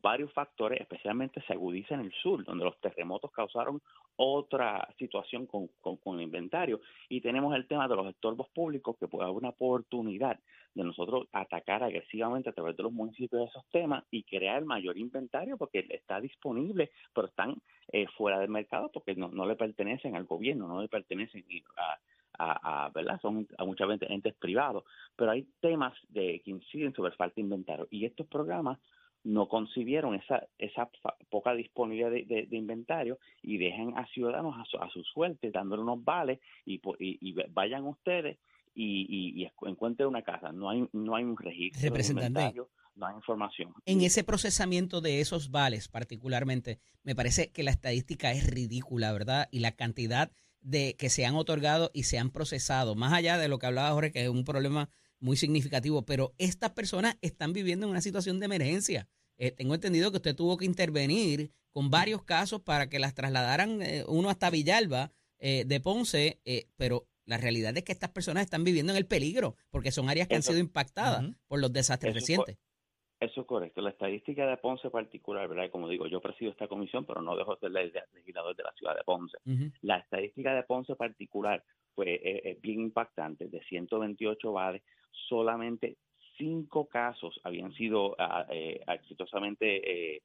varios 0.01 0.31
factores, 0.33 0.79
especialmente 0.81 1.41
se 1.47 1.53
agudiza 1.53 1.95
en 1.95 2.01
el 2.01 2.11
sur, 2.11 2.43
donde 2.43 2.65
los 2.65 2.79
terremotos 2.79 3.31
causaron 3.31 3.81
otra 4.15 4.87
situación 4.97 5.45
con, 5.45 5.67
con, 5.81 6.15
el 6.15 6.21
inventario. 6.21 6.81
Y 7.09 7.21
tenemos 7.21 7.55
el 7.55 7.67
tema 7.67 7.87
de 7.87 7.95
los 7.95 8.07
estorbos 8.07 8.49
públicos, 8.49 8.97
que 8.99 9.07
puede 9.07 9.25
haber 9.25 9.37
una 9.37 9.49
oportunidad 9.49 10.39
de 10.73 10.83
nosotros 10.83 11.27
atacar 11.31 11.83
agresivamente 11.83 12.49
a 12.49 12.53
través 12.53 12.77
de 12.77 12.83
los 12.83 12.91
municipios 12.91 13.49
esos 13.49 13.65
temas 13.71 14.03
y 14.11 14.23
crear 14.23 14.63
mayor 14.65 14.97
inventario, 14.97 15.57
porque 15.57 15.85
está 15.89 16.19
disponible, 16.19 16.91
pero 17.13 17.27
están 17.27 17.55
eh, 17.91 18.07
fuera 18.17 18.39
del 18.39 18.49
mercado 18.49 18.89
porque 18.91 19.15
no, 19.15 19.29
no 19.29 19.45
le 19.45 19.55
pertenecen 19.55 20.15
al 20.15 20.25
gobierno, 20.25 20.67
no 20.67 20.81
le 20.81 20.87
pertenecen 20.87 21.43
a, 21.77 21.97
a, 22.85 22.89
¿verdad? 22.89 23.19
Son 23.21 23.47
a 23.57 23.65
muchas 23.65 23.87
veces 23.87 24.09
entes 24.09 24.35
privados, 24.35 24.83
pero 25.15 25.31
hay 25.31 25.47
temas 25.59 25.93
de, 26.09 26.41
que 26.43 26.51
inciden 26.51 26.93
sobre 26.93 27.15
falta 27.15 27.35
de 27.35 27.41
inventario 27.41 27.87
y 27.89 28.05
estos 28.05 28.27
programas 28.27 28.79
no 29.27 29.49
concibieron 29.49 30.15
esa, 30.15 30.47
esa 30.57 30.89
poca 31.29 31.53
disponibilidad 31.53 32.09
de, 32.09 32.47
inventario 32.51 33.19
y 33.43 33.57
dejan 33.57 33.97
a 33.97 34.07
ciudadanos 34.07 34.55
a 34.79 34.89
su, 34.89 35.03
suerte, 35.03 35.51
dándole 35.51 35.83
unos 35.83 36.01
vales 36.03 36.39
y, 36.65 36.79
y, 36.99 37.35
vayan 37.49 37.85
ustedes 37.85 38.37
y, 38.73 39.45
encuentren 39.63 40.07
una 40.07 40.21
casa. 40.21 40.53
No 40.53 40.69
hay, 40.69 40.87
no 40.93 41.15
hay 41.15 41.25
un 41.25 41.35
registro 41.35 41.93
de 41.93 42.07
inventario, 42.07 42.69
no 42.95 43.07
hay 43.07 43.15
información. 43.15 43.73
En 43.85 44.01
ese 44.01 44.23
procesamiento 44.23 45.01
de 45.01 45.19
esos 45.19 45.51
vales 45.51 45.89
particularmente, 45.89 46.79
me 47.03 47.13
parece 47.13 47.51
que 47.51 47.63
la 47.63 47.71
estadística 47.71 48.31
es 48.31 48.49
ridícula, 48.49 49.11
¿verdad? 49.11 49.49
Y 49.51 49.59
la 49.59 49.73
cantidad 49.73 50.31
de 50.61 50.95
que 50.97 51.09
se 51.09 51.25
han 51.25 51.35
otorgado 51.35 51.91
y 51.93 52.03
se 52.03 52.17
han 52.17 52.29
procesado, 52.29 52.95
más 52.95 53.11
allá 53.11 53.37
de 53.37 53.49
lo 53.49 53.59
que 53.59 53.65
hablaba 53.65 53.91
Jorge, 53.91 54.11
que 54.11 54.23
es 54.23 54.29
un 54.29 54.45
problema 54.45 54.89
muy 55.19 55.35
significativo, 55.35 56.05
pero 56.05 56.33
estas 56.37 56.71
personas 56.71 57.17
están 57.21 57.51
viviendo 57.51 57.85
en 57.85 57.91
una 57.91 58.01
situación 58.01 58.39
de 58.39 58.45
emergencia. 58.45 59.07
Eh, 59.37 59.51
tengo 59.51 59.75
entendido 59.75 60.11
que 60.11 60.17
usted 60.17 60.35
tuvo 60.35 60.57
que 60.57 60.65
intervenir 60.65 61.51
con 61.71 61.89
varios 61.89 62.23
casos 62.23 62.61
para 62.61 62.89
que 62.89 62.99
las 62.99 63.13
trasladaran 63.13 63.81
eh, 63.81 64.03
uno 64.07 64.29
hasta 64.29 64.49
Villalba 64.49 65.11
eh, 65.39 65.63
de 65.65 65.79
Ponce, 65.79 66.41
pero 66.75 67.07
la 67.25 67.37
realidad 67.37 67.75
es 67.77 67.83
que 67.83 67.91
estas 67.91 68.09
personas 68.09 68.43
están 68.43 68.63
viviendo 68.63 68.91
en 68.93 68.97
el 68.97 69.05
peligro 69.05 69.55
porque 69.69 69.91
son 69.91 70.09
áreas 70.09 70.27
que 70.27 70.35
han 70.35 70.41
sido 70.41 70.59
impactadas 70.59 71.23
por 71.47 71.59
los 71.59 71.71
desastres 71.71 72.15
recientes. 72.15 72.57
Eso 73.19 73.41
es 73.41 73.47
correcto. 73.47 73.81
La 73.81 73.89
estadística 73.89 74.45
de 74.45 74.57
Ponce 74.57 74.89
particular, 74.91 75.47
¿verdad? 75.47 75.71
Como 75.71 75.89
digo, 75.89 76.07
yo 76.07 76.21
presido 76.21 76.51
esta 76.51 76.67
comisión, 76.67 77.05
pero 77.05 77.21
no 77.21 77.35
dejo 77.35 77.55
de 77.55 77.59
ser 77.59 77.71
legislador 78.13 78.55
de 78.55 78.63
la 78.63 78.71
ciudad 78.73 78.95
de 78.95 79.03
Ponce. 79.03 79.37
La 79.81 79.97
estadística 79.97 80.53
de 80.53 80.63
Ponce 80.63 80.95
particular 80.95 81.63
fue 81.95 82.21
es, 82.23 82.61
bien 82.61 82.81
impactante. 82.81 83.49
De 83.49 83.59
128 83.63 84.51
bares, 84.51 84.83
solamente 85.27 85.97
cinco 86.37 86.87
casos 86.87 87.39
habían 87.43 87.73
sido 87.73 88.15
ah, 88.19 88.45
eh, 88.49 88.81
exitosamente 88.87 90.17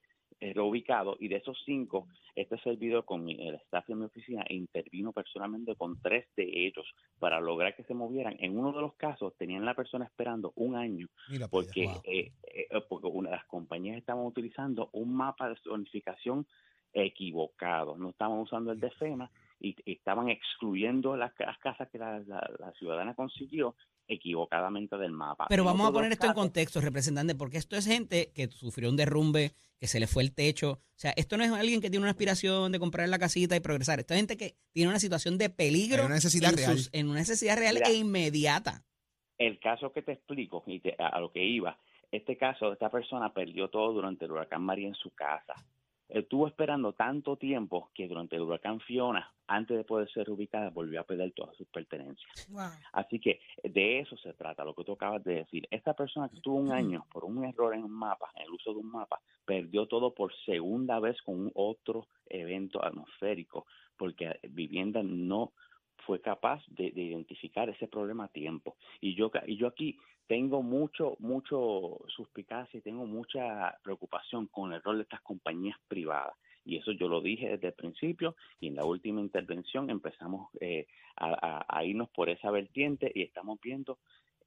eh, 0.43 0.53
reubicado 0.55 1.17
y 1.21 1.29
de 1.29 1.37
esos 1.37 1.57
cinco, 1.65 2.09
este 2.35 2.59
servidor 2.59 3.05
con 3.05 3.29
el 3.29 3.55
staff 3.67 3.87
de 3.87 3.95
mi 3.95 4.07
oficina 4.07 4.45
intervino 4.49 5.13
personalmente 5.13 5.77
con 5.77 6.01
tres 6.01 6.27
de 6.37 6.67
ellos 6.67 6.85
para 7.21 7.41
lograr 7.41 7.77
que 7.77 7.85
se 7.85 7.95
movieran. 7.95 8.37
En 8.41 8.59
uno 8.59 8.73
de 8.73 8.81
los 8.81 8.95
casos 8.95 9.37
tenían 9.37 9.65
la 9.65 9.75
persona 9.75 10.05
esperando 10.05 10.53
un 10.57 10.75
año 10.75 11.07
porque, 11.49 11.85
eh, 12.03 12.33
eh, 12.43 12.69
porque 12.89 13.07
una 13.07 13.31
de 13.31 13.37
las 13.37 13.47
compañías 13.47 13.99
estaban 13.99 14.25
utilizando 14.25 14.91
un 14.95 15.15
mapa 15.15 15.49
de 15.49 15.55
zonificación 15.63 16.45
equivocado, 16.93 17.97
no 17.97 18.11
estaban 18.11 18.39
usando 18.39 18.73
el 18.73 18.81
de 18.81 18.91
FEMA 18.91 19.31
y, 19.61 19.77
estaban 19.87 20.29
excluyendo 20.29 21.17
las, 21.17 21.33
casas 21.35 21.89
que 21.89 21.99
la, 21.99 22.21
ciudadana 22.79 23.15
consiguió 23.15 23.77
equivocadamente 24.09 24.97
del 24.97 25.13
mapa. 25.13 25.47
Pero 25.49 25.65
vamos 25.65 25.89
a 25.89 25.93
poner 25.93 26.13
esto 26.13 26.27
en 26.27 26.35
contexto, 26.35 26.81
representante, 26.81 27.35
porque 27.35 27.59
esto 27.59 27.77
es 27.77 27.87
gente 27.87 28.31
que 28.35 28.49
sufrió 28.49 28.89
un 28.89 28.97
derrumbe, 28.97 29.53
que 29.79 29.87
se 29.87 30.01
le 30.01 30.07
fue 30.07 30.23
el 30.23 30.35
techo. 30.35 30.73
O 30.73 30.99
sea, 31.03 31.13
esto 31.17 31.37
no 31.37 31.45
es 31.45 31.51
alguien 31.51 31.81
que 31.81 31.91
tiene 31.91 32.05
una 32.05 32.11
aspiración 32.11 32.73
de 32.73 32.79
comprar 32.79 33.09
la 33.09 33.19
casita 33.19 33.57
y 33.57 33.61
progresar. 33.61 34.01
Esto 34.01 34.15
es 34.15 34.21
gente 34.21 34.37
que 34.37 34.55
tiene 34.73 34.91
una 34.91 34.99
situación 34.99 35.39
de 35.39 35.51
peligro. 35.51 36.07
una 36.07 36.15
necesidad 36.15 36.55
real. 36.55 36.79
en 36.93 37.09
una 37.09 37.21
necesidad 37.21 37.57
real 37.57 37.79
e 37.85 37.95
inmediata. 37.95 38.85
El 39.39 39.59
caso 39.59 39.93
que 39.93 40.03
te 40.03 40.13
explico 40.13 40.63
y 40.67 40.81
a 40.99 41.19
lo 41.19 41.33
que 41.33 41.45
iba, 41.45 41.79
este 42.13 42.37
caso, 42.37 42.73
esta 42.73 42.91
persona 42.91 43.33
perdió 43.33 43.69
todo 43.69 43.93
durante 43.93 44.27
el 44.27 44.33
huracán 44.33 44.63
María 44.63 44.87
en 44.87 44.95
su 44.95 45.11
casa 45.11 45.55
estuvo 46.13 46.47
esperando 46.47 46.93
tanto 46.93 47.37
tiempo 47.37 47.91
que 47.95 48.07
durante 48.07 48.37
el 48.37 48.43
huracán 48.43 48.81
Fiona, 48.81 49.33
antes 49.47 49.77
de 49.77 49.85
poder 49.85 50.11
ser 50.11 50.31
ubicada, 50.31 50.71
volvió 50.71 51.01
a 51.01 51.05
perder 51.05 51.33
todas 51.33 51.57
sus 51.57 51.67
pertenencias. 51.69 52.31
Así 52.93 53.19
que 53.19 53.41
de 53.65 54.01
eso 54.01 54.17
se 54.19 54.35
trata, 54.35 54.65
lo 54.65 54.75
que 54.75 54.85
tú 54.85 54.93
acabas 54.93 55.25
de 55.25 55.37
decir. 55.37 55.67
Esta 55.71 55.95
persona 55.95 56.29
que 56.29 56.41
tuvo 56.41 56.57
un 56.57 56.73
año 56.73 57.07
por 57.11 57.25
un 57.25 57.45
error 57.45 57.75
en 57.75 57.85
un 57.85 57.93
mapa, 57.93 58.31
en 58.37 58.43
el 58.43 58.51
uso 58.51 58.73
de 58.73 58.81
un 58.81 58.91
mapa, 58.91 59.21
perdió 59.45 59.87
todo 59.87 60.15
por 60.15 60.35
segunda 60.45 61.01
vez 61.01 61.21
con 61.23 61.41
un 61.41 61.53
otro 61.55 62.07
evento 62.27 62.85
atmosférico, 62.85 63.67
porque 63.97 64.39
vivienda 64.51 65.03
no 65.03 65.53
fue 66.07 66.21
capaz 66.21 66.63
de, 66.69 66.93
identificar 66.95 67.69
ese 67.69 67.89
problema 67.89 68.25
a 68.25 68.29
tiempo. 68.29 68.77
Y 69.01 69.15
yo, 69.15 69.31
y 69.47 69.57
yo 69.57 69.69
aquí 69.69 69.99
tengo 70.33 70.63
mucho, 70.63 71.15
mucho 71.19 71.99
suspicacia 72.09 72.79
y 72.79 72.81
tengo 72.81 73.05
mucha 73.05 73.77
preocupación 73.83 74.47
con 74.47 74.73
el 74.73 74.83
rol 74.83 74.97
de 74.97 75.03
estas 75.03 75.21
compañías 75.21 75.77
privadas. 75.89 76.35
Y 76.65 76.79
eso 76.79 76.93
yo 76.93 77.07
lo 77.07 77.21
dije 77.21 77.51
desde 77.51 77.67
el 77.67 77.75
principio 77.75 78.35
y 78.59 78.69
en 78.69 78.77
la 78.77 78.87
última 78.87 79.21
intervención 79.21 79.91
empezamos 79.91 80.49
eh, 80.59 80.87
a, 81.19 81.85
irnos 81.85 82.09
por 82.09 82.31
esa 82.31 82.51
vertiente 82.51 83.13
y 83.15 83.21
estamos 83.21 83.61
viendo 83.61 83.99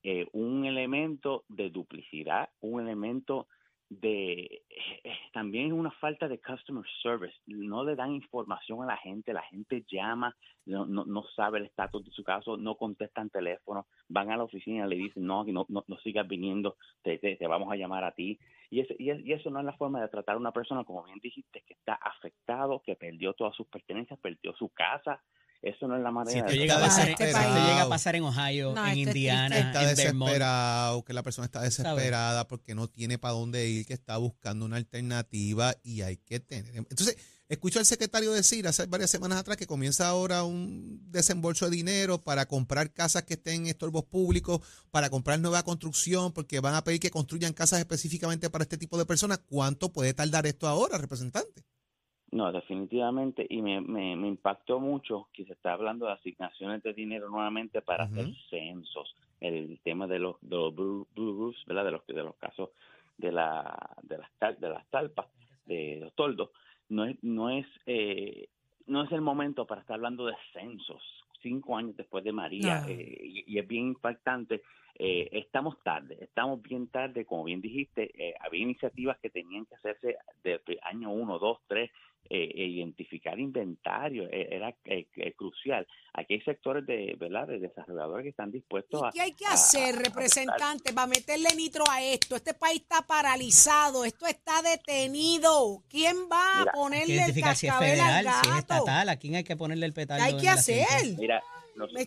eh, 0.02 0.26
un 0.32 0.66
elemento 0.66 1.44
de 1.50 1.70
duplicidad, 1.70 2.50
un 2.62 2.82
elemento 2.82 3.48
de 3.90 4.64
eh, 5.04 5.14
también 5.34 5.68
es 5.68 5.74
una 5.74 5.92
falta 5.92 6.28
de 6.28 6.40
customer 6.40 6.84
service. 7.02 7.36
No 7.46 7.84
le 7.84 7.96
dan 7.96 8.12
información 8.12 8.84
a 8.84 8.88
la 8.88 8.98
gente, 8.98 9.34
la 9.34 9.44
gente 9.44 9.86
llama, 9.88 10.36
no, 10.66 10.86
no, 10.86 11.24
sabe 11.36 11.60
el 11.60 11.66
estatus 11.66 12.04
de 12.06 12.12
su 12.12 12.24
caso, 12.24 12.58
no 12.58 12.76
contestan 12.76 13.30
teléfono, 13.30 13.88
van 14.10 14.32
a 14.32 14.38
la 14.38 14.44
oficina 14.44 14.88
le 14.88 14.96
dicen 14.96 15.26
no, 15.26 15.44
no, 15.46 15.66
no, 15.70 15.84
no 15.88 15.98
sigas 16.00 16.28
viniendo, 16.28 16.78
te, 17.04 17.18
te, 17.18 17.48
vamos 17.48 17.72
a 17.72 17.76
llamar 17.76 18.04
a 18.04 18.12
ti. 18.12 18.40
Y, 18.72 18.82
y, 18.82 19.12
y, 19.12 19.34
eso 19.34 19.50
no 19.52 19.60
es 19.60 19.66
la 19.66 19.78
forma 19.78 20.02
de 20.02 20.10
tratar 20.10 20.36
a 20.36 20.40
una 20.40 20.52
persona, 20.52 20.84
como 20.84 21.04
bien 21.04 21.20
dijiste, 21.22 21.64
que 21.68 21.74
está 21.74 21.94
afectado, 21.94 22.82
que 22.84 22.96
perdió 22.96 23.34
todas 23.34 23.56
sus 23.56 23.68
pertenencias, 23.68 24.20
perdió 24.20 24.54
su 24.54 24.70
casa, 24.70 25.22
eso 25.66 25.88
no 25.88 25.98
es 25.98 26.04
la 26.04 26.12
manera. 26.12 26.48
Si 26.48 26.58
llega, 26.60 26.78
a 26.78 26.80
pasar, 26.80 27.10
este 27.10 27.26
llega 27.26 27.82
a 27.82 27.90
pasar 27.90 28.16
en 28.16 28.24
Ohio, 28.24 28.76
en 28.78 28.98
Indiana, 29.00 29.58
está 29.58 29.84
desesperado, 29.88 31.04
que 31.04 31.12
la 31.12 31.24
persona 31.24 31.46
está 31.46 31.62
desesperada 31.62 32.48
porque 32.48 32.76
no 32.76 32.88
tiene 32.88 33.18
para 33.18 33.34
dónde 33.34 33.68
ir, 33.68 33.88
que 33.88 33.96
está 33.96 34.18
buscando 34.18 34.66
una 34.66 34.78
alternativa 34.78 35.74
y 35.84 36.02
hay 36.02 36.18
que 36.18 36.40
tener. 36.40 36.76
Entonces, 36.76 37.18
escucho 37.50 37.80
al 37.80 37.88
secretario 37.88 38.32
decir 38.32 38.68
hace 38.68 38.86
varias 38.86 39.10
semanas 39.10 39.40
atrás 39.40 39.58
que 39.58 39.66
comienza 39.66 40.08
ahora 40.08 40.44
un 40.44 41.02
desembolso 41.12 41.68
de 41.68 41.76
dinero 41.76 42.22
para 42.22 42.46
comprar 42.46 42.94
casas 42.94 43.24
que 43.24 43.34
estén 43.34 43.64
en 43.64 43.68
estorbos 43.68 44.04
públicos, 44.04 44.62
para 44.92 45.10
comprar 45.10 45.40
nueva 45.40 45.64
construcción, 45.64 46.32
porque 46.32 46.60
van 46.60 46.76
a 46.76 46.84
pedir 46.84 47.00
que 47.00 47.10
construyan 47.10 47.54
casas 47.54 47.80
específicamente 47.80 48.52
para 48.52 48.66
este 48.66 48.78
tipo 48.78 49.00
de 49.00 49.06
personas. 49.08 49.40
¿Cuánto 49.40 49.92
puede 49.92 50.14
tardar 50.14 50.46
esto 50.46 50.68
ahora, 50.68 51.00
representante? 51.00 51.66
No, 52.36 52.52
definitivamente, 52.52 53.48
y 53.50 53.62
me, 53.62 53.80
me, 53.80 54.28
impactó 54.28 54.82
mucho 54.82 55.30
que 55.32 55.46
se 55.46 55.54
está 55.54 55.72
hablando 55.72 56.06
de 56.06 56.12
asignaciones 56.12 56.84
de 56.84 56.92
dinero 56.92 57.30
nuevamente 57.30 57.82
para 57.82 58.04
hacer 58.04 58.26
censos, 58.50 59.16
el 59.40 59.80
tema 59.86 60.06
de 60.06 60.20
los, 60.20 60.36
de 60.42 60.58
los 60.58 60.76
blue, 60.76 61.08
roofs, 61.16 61.64
¿verdad? 61.66 61.86
De 61.86 61.92
los, 61.92 62.06
de 62.06 62.24
los 62.24 62.36
casos 62.36 62.72
de, 63.18 63.32
la, 63.32 63.96
de, 64.04 64.18
las, 64.18 64.60
de 64.60 64.68
las 64.68 64.86
talpas, 64.88 65.28
de 65.66 66.00
los 66.02 66.14
toldos, 66.14 66.50
no 66.90 67.06
es, 67.06 67.16
no, 67.24 67.50
es, 67.50 67.68
eh, 67.86 68.50
no 68.88 69.06
es 69.06 69.12
el 69.14 69.22
momento 69.22 69.66
para 69.66 69.80
estar 69.80 69.96
hablando 69.96 70.26
de 70.26 70.36
censos, 70.52 71.02
cinco 71.42 71.78
años 71.78 71.96
después 71.96 72.22
de 72.26 72.34
María, 72.34 72.84
eh, 72.90 73.44
y, 73.48 73.58
es 73.58 73.66
bien 73.66 73.88
impactante. 73.88 74.62
Eh, 74.98 75.30
estamos 75.32 75.82
tarde, 75.84 76.18
estamos 76.22 76.62
bien 76.62 76.88
tarde, 76.88 77.26
como 77.26 77.46
bien 77.46 77.62
dijiste, 77.62 78.36
había 78.40 78.62
iniciativas 78.62 79.18
que 79.20 79.30
tenían 79.30 79.66
que 79.66 79.76
hacerse 79.76 80.18
desde 80.44 80.80
año 80.84 81.12
uno, 81.12 81.38
dos, 81.38 81.60
eh, 81.65 81.65
identificar 82.64 83.40
inventario 83.40 84.30
e, 84.32 84.48
era 84.52 84.76
eh, 84.86 85.08
crucial. 85.36 85.86
Aquí 86.14 86.36
hay 86.36 86.42
sectores 86.42 86.86
de, 86.86 87.16
¿verdad? 87.20 87.48
de 87.48 87.60
desarrolladores 87.60 88.24
que 88.24 88.30
están 88.30 88.52
dispuestos 88.52 89.04
a... 89.04 89.12
¿Qué 89.12 89.22
hay 89.22 89.34
que 89.34 89.46
hacer, 89.46 89.96
representante, 89.96 90.94
para 90.94 91.08
meterle 91.08 91.50
nitro 91.56 91.84
a 91.90 92.02
esto? 92.02 92.36
Este 92.36 92.54
país 92.54 92.82
está 92.82 93.02
paralizado, 93.02 94.06
esto 94.06 94.26
está 94.26 94.62
detenido. 94.62 95.84
¿Quién 95.90 96.16
va 96.32 96.62
a 96.62 96.66
ponerle 96.74 97.26
el 97.26 97.42
cascabel 97.42 98.00
al 98.00 98.24
gato? 98.24 98.40
Si 98.44 98.50
es 98.50 98.58
estatal, 98.58 99.10
¿a 99.10 99.18
quién 99.18 99.36
hay 99.36 99.44
que 99.44 99.58
ponerle 99.58 99.86
el 99.86 99.94
petardo? 99.94 100.24
¿Qué 100.24 100.32
hay 100.32 100.38
que 100.38 100.50
hacer? 100.50 100.88
Mira, 101.18 101.44
me, 101.76 102.06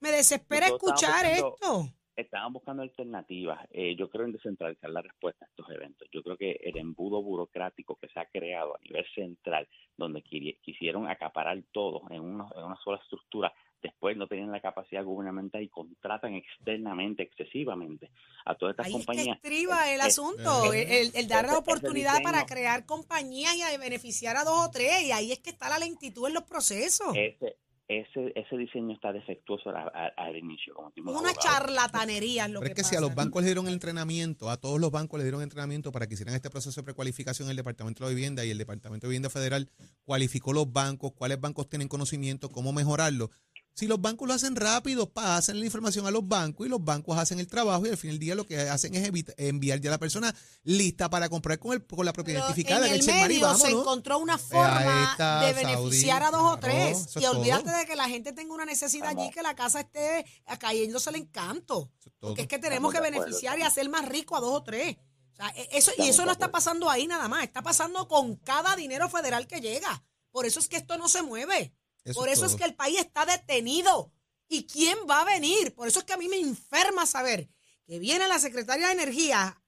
me 0.00 0.10
desespera 0.10 0.66
escuchar 0.68 1.26
esto 1.26 1.88
estaban 2.22 2.52
buscando 2.52 2.82
alternativas. 2.82 3.66
Eh, 3.70 3.96
yo 3.96 4.08
creo 4.08 4.24
en 4.26 4.32
descentralizar 4.32 4.90
la 4.90 5.02
respuesta 5.02 5.44
a 5.44 5.48
estos 5.48 5.68
eventos. 5.70 6.08
Yo 6.12 6.22
creo 6.22 6.36
que 6.36 6.52
el 6.62 6.76
embudo 6.78 7.22
burocrático 7.22 7.96
que 7.96 8.08
se 8.08 8.20
ha 8.20 8.26
creado 8.26 8.76
a 8.76 8.80
nivel 8.80 9.04
central, 9.14 9.68
donde 9.96 10.22
quisieron 10.22 11.08
acaparar 11.08 11.62
todo 11.72 12.02
en 12.10 12.20
una, 12.20 12.46
en 12.56 12.64
una 12.64 12.76
sola 12.82 12.98
estructura, 13.02 13.52
después 13.82 14.16
no 14.16 14.26
tienen 14.26 14.50
la 14.50 14.60
capacidad 14.60 15.04
gubernamental 15.04 15.62
y 15.62 15.68
contratan 15.68 16.34
externamente, 16.34 17.22
excesivamente, 17.22 18.10
a 18.46 18.54
todas 18.54 18.72
estas 18.72 18.86
Ahí 18.86 18.92
compañías. 18.92 19.26
es 19.36 19.42
que 19.42 19.48
estriba 19.48 19.92
el 19.92 20.00
asunto, 20.00 20.72
eh, 20.72 21.02
el, 21.02 21.10
el 21.14 21.28
dar 21.28 21.46
la 21.46 21.58
oportunidad 21.58 22.22
para 22.22 22.46
crear 22.46 22.86
compañías 22.86 23.54
y 23.56 23.62
a 23.62 23.78
beneficiar 23.78 24.36
a 24.36 24.44
dos 24.44 24.68
o 24.68 24.70
tres, 24.70 25.02
y 25.02 25.12
ahí 25.12 25.32
es 25.32 25.40
que 25.40 25.50
está 25.50 25.68
la 25.68 25.78
lentitud 25.78 26.26
en 26.26 26.34
los 26.34 26.44
procesos. 26.44 27.14
Ese, 27.14 27.56
ese, 27.88 28.32
ese 28.34 28.56
diseño 28.56 28.94
está 28.94 29.12
defectuoso 29.12 29.68
al, 29.70 29.76
al- 29.94 30.12
al 30.16 30.36
inicio, 30.36 30.74
como 30.74 31.18
una 31.18 31.34
charlatanería 31.34 32.46
es 32.46 32.50
lo 32.50 32.60
Pero 32.60 32.70
es 32.72 32.76
que 32.76 32.82
que 32.82 32.88
si 32.88 32.96
a 32.96 33.00
los 33.00 33.10
pasa. 33.10 33.22
bancos 33.24 33.42
le 33.42 33.46
dieron 33.48 33.68
entrenamiento, 33.68 34.48
a 34.50 34.56
todos 34.56 34.80
los 34.80 34.90
bancos 34.90 35.18
le 35.18 35.24
dieron 35.24 35.42
entrenamiento 35.42 35.92
para 35.92 36.06
que 36.06 36.14
hicieran 36.14 36.34
este 36.34 36.48
proceso 36.50 36.80
de 36.80 36.84
precualificación 36.84 37.50
el 37.50 37.56
Departamento 37.56 38.04
de 38.08 38.14
Vivienda 38.14 38.44
y 38.44 38.50
el 38.50 38.58
Departamento 38.58 39.06
de 39.06 39.10
Vivienda 39.10 39.28
Federal 39.30 39.68
cualificó 40.04 40.52
los 40.52 40.72
bancos, 40.72 41.12
cuáles 41.12 41.40
bancos 41.40 41.68
tienen 41.68 41.88
conocimiento, 41.88 42.48
cómo 42.48 42.72
mejorarlo. 42.72 43.30
Si 43.76 43.88
los 43.88 44.00
bancos 44.00 44.28
lo 44.28 44.34
hacen 44.34 44.54
rápido, 44.54 45.10
pasan 45.10 45.58
la 45.58 45.66
información 45.66 46.06
a 46.06 46.12
los 46.12 46.26
bancos 46.28 46.64
y 46.64 46.70
los 46.70 46.84
bancos 46.84 47.18
hacen 47.18 47.40
el 47.40 47.48
trabajo 47.48 47.84
y 47.84 47.88
al 47.88 47.96
fin 47.96 48.10
del 48.10 48.20
día 48.20 48.36
lo 48.36 48.46
que 48.46 48.56
hacen 48.56 48.94
es 48.94 49.10
enviar 49.36 49.80
ya 49.80 49.90
a 49.90 49.92
la 49.92 49.98
persona 49.98 50.32
lista 50.62 51.10
para 51.10 51.28
comprar 51.28 51.58
con, 51.58 51.72
el, 51.72 51.84
con 51.84 52.06
la 52.06 52.12
propiedad 52.12 52.42
Pero 52.42 52.54
identificada. 52.54 52.86
en 52.86 52.92
que 52.92 52.98
el 53.00 53.02
y 53.02 53.06
medio 53.06 53.38
se 53.38 53.44
vámonos. 53.44 53.64
Eh, 53.68 53.72
encontró 53.72 54.18
una 54.18 54.34
ahí 54.34 54.40
forma 54.40 55.08
está, 55.10 55.40
de 55.40 55.52
Saudi, 55.54 55.66
beneficiar 55.66 56.22
a 56.22 56.30
dos 56.30 56.52
o 56.52 56.56
tres. 56.58 57.08
Y 57.16 57.24
olvídate 57.26 57.64
todo. 57.64 57.76
de 57.78 57.86
que 57.86 57.96
la 57.96 58.08
gente 58.08 58.32
tenga 58.32 58.54
una 58.54 58.64
necesidad 58.64 59.08
allí, 59.08 59.30
que 59.32 59.42
la 59.42 59.56
casa 59.56 59.80
esté 59.80 60.24
cayéndose 60.60 61.10
el 61.10 61.16
encanto. 61.16 61.90
Es. 61.98 62.12
Porque 62.20 62.42
es 62.42 62.48
que 62.48 62.60
tenemos 62.60 62.92
que 62.92 63.00
beneficiar 63.00 63.58
y 63.58 63.62
hacer 63.62 63.88
más 63.88 64.08
rico 64.08 64.36
a 64.36 64.40
dos 64.40 64.52
o 64.54 64.62
tres. 64.62 64.96
O 65.32 65.36
sea, 65.36 65.48
e- 65.56 65.68
eso, 65.72 65.90
y 65.98 66.02
eso 66.02 66.24
no 66.24 66.30
está 66.30 66.52
pasando 66.52 66.88
ahí 66.88 67.08
nada 67.08 67.26
más, 67.26 67.42
está 67.42 67.60
pasando 67.60 68.06
con 68.06 68.36
cada 68.36 68.76
dinero 68.76 69.08
federal 69.08 69.48
que 69.48 69.60
llega. 69.60 70.04
Por 70.30 70.46
eso 70.46 70.60
es 70.60 70.68
que 70.68 70.76
esto 70.76 70.96
no 70.96 71.08
se 71.08 71.22
mueve. 71.22 71.74
Eso 72.04 72.20
Por 72.20 72.28
es 72.28 72.38
eso 72.38 72.46
es 72.46 72.56
que 72.56 72.64
el 72.64 72.74
país 72.74 72.98
está 73.00 73.24
detenido. 73.26 74.12
¿Y 74.48 74.66
quién 74.66 74.98
va 75.08 75.22
a 75.22 75.24
venir? 75.24 75.74
Por 75.74 75.88
eso 75.88 76.00
es 76.00 76.04
que 76.04 76.12
a 76.12 76.18
mí 76.18 76.28
me 76.28 76.38
enferma 76.38 77.06
saber 77.06 77.48
que 77.86 77.98
viene 77.98 78.28
la 78.28 78.38
secretaria 78.38 78.88
de 78.88 78.92
Energía 78.92 79.60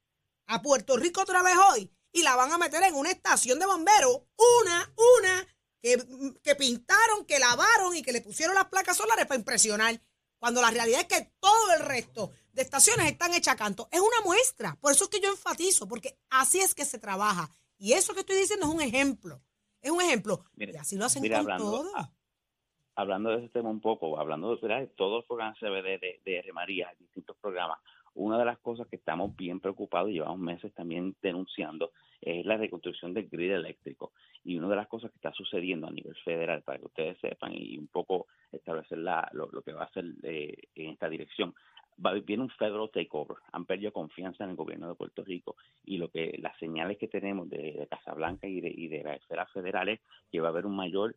a 0.46 0.62
Puerto 0.62 0.96
Rico 0.96 1.22
otra 1.22 1.42
vez 1.42 1.54
hoy 1.70 1.90
y 2.12 2.22
la 2.22 2.36
van 2.36 2.52
a 2.52 2.58
meter 2.58 2.82
en 2.82 2.94
una 2.94 3.10
estación 3.10 3.58
de 3.58 3.66
bomberos, 3.66 4.22
una, 4.62 4.94
una, 5.18 5.46
que, 5.80 6.36
que 6.42 6.54
pintaron, 6.54 7.24
que 7.26 7.38
lavaron 7.38 7.96
y 7.96 8.02
que 8.02 8.12
le 8.12 8.20
pusieron 8.20 8.54
las 8.54 8.66
placas 8.66 8.96
solares 8.96 9.26
para 9.26 9.38
impresionar. 9.38 10.00
Cuando 10.38 10.60
la 10.60 10.70
realidad 10.70 11.00
es 11.00 11.06
que 11.06 11.32
todo 11.40 11.72
el 11.72 11.80
resto 11.80 12.30
de 12.52 12.62
estaciones 12.62 13.10
están 13.10 13.32
hechas 13.34 13.54
a 13.54 13.56
canto. 13.56 13.88
Es 13.90 14.00
una 14.00 14.20
muestra. 14.24 14.76
Por 14.80 14.92
eso 14.92 15.04
es 15.04 15.10
que 15.10 15.20
yo 15.20 15.30
enfatizo, 15.30 15.88
porque 15.88 16.18
así 16.30 16.60
es 16.60 16.74
que 16.74 16.84
se 16.84 16.98
trabaja. 16.98 17.50
Y 17.78 17.94
eso 17.94 18.12
que 18.14 18.20
estoy 18.20 18.36
diciendo 18.36 18.66
es 18.66 18.72
un 18.74 18.82
ejemplo. 18.82 19.42
Es 19.80 19.90
un 19.90 20.00
ejemplo. 20.02 20.44
Y 20.56 20.76
así 20.76 20.96
lo 20.96 21.06
hacen 21.06 21.22
mire, 21.22 21.34
con 21.36 21.40
hablando- 21.40 21.70
todo. 21.82 22.12
Hablando 22.96 23.30
de 23.30 23.38
ese 23.38 23.48
tema 23.50 23.70
un 23.70 23.80
poco, 23.80 24.18
hablando 24.18 24.56
de, 24.56 24.86
todos 24.96 25.18
los 25.18 25.24
programas 25.26 25.58
CBD 25.58 26.00
de, 26.00 26.20
de 26.24 26.38
R. 26.38 26.52
María, 26.52 26.92
distintos 26.98 27.36
programas, 27.36 27.78
una 28.14 28.38
de 28.38 28.46
las 28.46 28.58
cosas 28.58 28.88
que 28.88 28.96
estamos 28.96 29.36
bien 29.36 29.60
preocupados 29.60 30.10
y 30.10 30.14
llevamos 30.14 30.38
meses 30.38 30.72
también 30.72 31.14
denunciando 31.22 31.92
es 32.22 32.46
la 32.46 32.56
reconstrucción 32.56 33.12
del 33.12 33.28
grid 33.28 33.52
eléctrico. 33.52 34.12
Y 34.42 34.56
una 34.56 34.68
de 34.68 34.76
las 34.76 34.88
cosas 34.88 35.10
que 35.10 35.16
está 35.16 35.32
sucediendo 35.32 35.86
a 35.86 35.90
nivel 35.90 36.14
federal, 36.24 36.62
para 36.62 36.78
que 36.78 36.86
ustedes 36.86 37.18
sepan 37.20 37.52
y 37.54 37.76
un 37.76 37.88
poco 37.88 38.26
establecer 38.50 38.98
la, 38.98 39.28
lo, 39.32 39.50
lo 39.52 39.60
que 39.60 39.72
va 39.72 39.82
a 39.82 39.86
hacer 39.86 40.06
eh, 40.22 40.54
en 40.74 40.90
esta 40.90 41.10
dirección, 41.10 41.54
va, 42.04 42.14
viene 42.14 42.44
un 42.44 42.50
federal 42.50 42.90
takeover. 42.90 43.36
Han 43.52 43.66
perdido 43.66 43.92
confianza 43.92 44.44
en 44.44 44.50
el 44.50 44.56
gobierno 44.56 44.88
de 44.88 44.94
Puerto 44.94 45.22
Rico 45.22 45.56
y 45.84 45.98
lo 45.98 46.08
que 46.08 46.38
las 46.38 46.58
señales 46.58 46.96
que 46.96 47.08
tenemos 47.08 47.50
de, 47.50 47.72
de 47.72 47.86
Casablanca 47.86 48.46
y 48.46 48.62
de, 48.62 48.72
y 48.74 48.88
de 48.88 49.02
la 49.02 49.14
esfera 49.14 49.44
federal 49.46 49.90
es 49.90 50.00
que 50.32 50.40
va 50.40 50.48
a 50.48 50.50
haber 50.52 50.64
un 50.64 50.76
mayor 50.76 51.16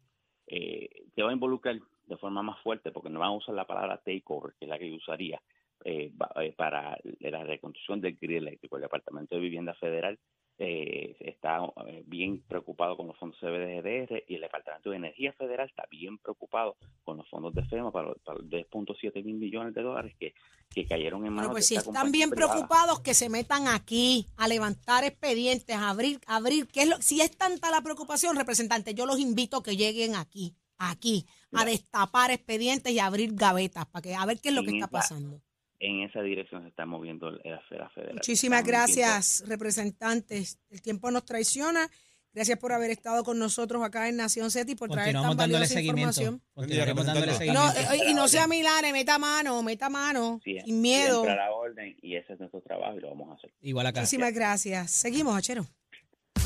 eh, 0.50 0.90
que 1.16 1.24
va 1.24 1.30
a 1.30 1.34
involucrar 1.34 1.80
de 2.06 2.18
forma 2.18 2.42
más 2.42 2.60
fuerte, 2.62 2.92
porque 2.92 3.10
no 3.10 3.20
van 3.20 3.30
a 3.30 3.38
usar 3.38 3.54
la 3.54 3.68
palabra 3.68 3.98
takeover, 3.98 4.54
que 4.58 4.66
es 4.66 4.70
la 4.70 4.80
que 4.80 4.90
yo 4.90 4.96
usaría, 4.96 5.40
eh, 5.86 6.12
eh, 6.42 6.54
para 6.58 6.98
la 7.20 7.44
reconstrucción 7.44 8.02
del 8.02 8.18
grid 8.20 8.38
eléctrico. 8.38 8.76
El 8.76 8.82
Departamento 8.82 9.36
de 9.36 9.42
Vivienda 9.42 9.76
Federal 9.76 10.18
eh, 10.62 11.16
está 11.22 11.60
eh, 11.88 12.04
bien 12.06 12.42
preocupado 12.48 12.98
con 12.98 13.08
los 13.08 13.18
fondos 13.18 13.40
CBDR 13.40 14.24
y 14.28 14.36
el 14.36 14.42
Departamento 14.42 14.90
de 14.90 14.98
Energía 14.98 15.32
Federal 15.34 15.70
está 15.70 15.84
bien 15.90 16.18
preocupado 16.18 16.76
con 17.06 17.18
los 17.18 17.28
fondos 17.30 17.54
de 17.56 17.64
FEMA 17.66 17.92
para, 17.92 18.10
los- 18.10 18.20
para 18.20 18.40
los 18.40 18.48
10.7 18.50 19.24
mil 19.24 19.38
millones 19.38 19.74
de 19.74 19.82
dólares 19.82 20.14
que, 20.20 20.34
que 20.70 20.86
cayeron 20.86 21.26
en 21.26 21.34
manos 21.34 21.52
pues 21.52 21.66
si 21.66 21.76
están 21.76 22.12
bien 22.12 22.30
privada. 22.30 22.54
preocupados, 22.54 23.00
que 23.00 23.14
se 23.14 23.30
metan 23.30 23.68
aquí 23.70 24.28
a 24.38 24.48
levantar 24.50 25.06
expedientes, 25.06 25.76
a 25.76 25.90
abrir, 25.90 26.20
a 26.28 26.36
abrir. 26.36 26.68
¿qué 26.68 26.82
es 26.82 26.90
lo, 26.90 27.02
si 27.02 27.22
es 27.22 27.36
tanta 27.38 27.72
la 27.72 27.82
preocupación, 27.82 28.36
representante, 28.36 28.94
yo 28.94 29.06
los 29.06 29.20
invito 29.20 29.58
a 29.58 29.64
que 29.64 29.78
lleguen 29.78 30.16
aquí, 30.16 30.56
aquí, 30.78 31.26
a 31.54 31.64
destapar 31.66 32.32
expedientes 32.32 32.92
y 32.92 33.00
a 33.00 33.06
abrir 33.06 33.34
gavetas 33.34 33.86
para 33.86 34.02
que 34.04 34.14
a 34.14 34.26
ver 34.26 34.40
qué 34.42 34.50
es 34.50 34.56
lo 34.56 34.62
que 34.64 34.72
está 34.80 34.88
pasando. 35.00 35.42
En 35.80 36.02
esa 36.02 36.22
dirección 36.22 36.64
se 36.64 36.70
está 36.70 36.86
moviendo 36.86 37.32
la 37.32 37.58
esfera 37.58 37.90
federal. 37.92 38.16
Muchísimas 38.16 38.66
gracias, 38.66 39.44
representantes. 39.48 40.60
El 40.70 40.82
tiempo 40.82 41.10
nos 41.12 41.24
traiciona. 41.26 41.90
Gracias 42.32 42.60
por 42.60 42.72
haber 42.74 42.92
estado 42.92 43.24
con 43.24 43.40
nosotros 43.40 43.82
acá 43.84 44.08
en 44.08 44.18
Nación 44.18 44.52
Z 44.52 44.72
y 44.72 44.76
por 44.76 44.90
traer 44.90 45.14
tan 45.14 45.24
dándole 45.24 45.54
valiosa 45.54 45.74
seguimiento. 45.74 46.00
información. 46.22 46.42
Continuaremos 46.54 47.06
dándole 47.06 47.26
representante. 47.32 47.60
No, 47.60 47.72
seguimiento. 47.74 48.04
eh, 48.06 48.12
y 48.12 48.14
no 48.14 48.28
sea 48.28 48.48
Milane, 48.48 48.94
meta 48.94 49.18
mano, 49.18 49.64
meta 49.64 49.90
mano, 49.90 50.40
Sí, 50.44 50.58
sin 50.64 50.80
miedo. 50.80 51.24
a 51.24 51.36
la 51.36 51.52
orden 51.52 51.98
y 52.02 52.16
ese 52.16 52.34
es 52.34 52.40
nuestro 52.40 52.62
trabajo 52.62 52.98
y 52.98 53.00
lo 53.00 53.10
vamos 53.10 53.32
a 53.32 53.34
hacer. 53.34 53.52
Igual 53.62 53.88
acá. 53.88 54.02
Muchísimas 54.02 54.32
gracias. 54.34 54.92
Seguimos, 54.92 55.36
Achero. 55.36 55.66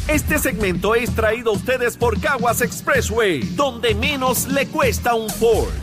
Este 0.07 0.37
segmento 0.37 0.95
es 0.95 1.13
traído 1.15 1.51
a 1.51 1.53
ustedes 1.55 1.97
por 1.97 2.19
Caguas 2.21 2.61
Expressway, 2.61 3.41
donde 3.55 3.93
menos 3.95 4.47
le 4.47 4.67
cuesta 4.67 5.15
un 5.15 5.29
Ford. 5.29 5.73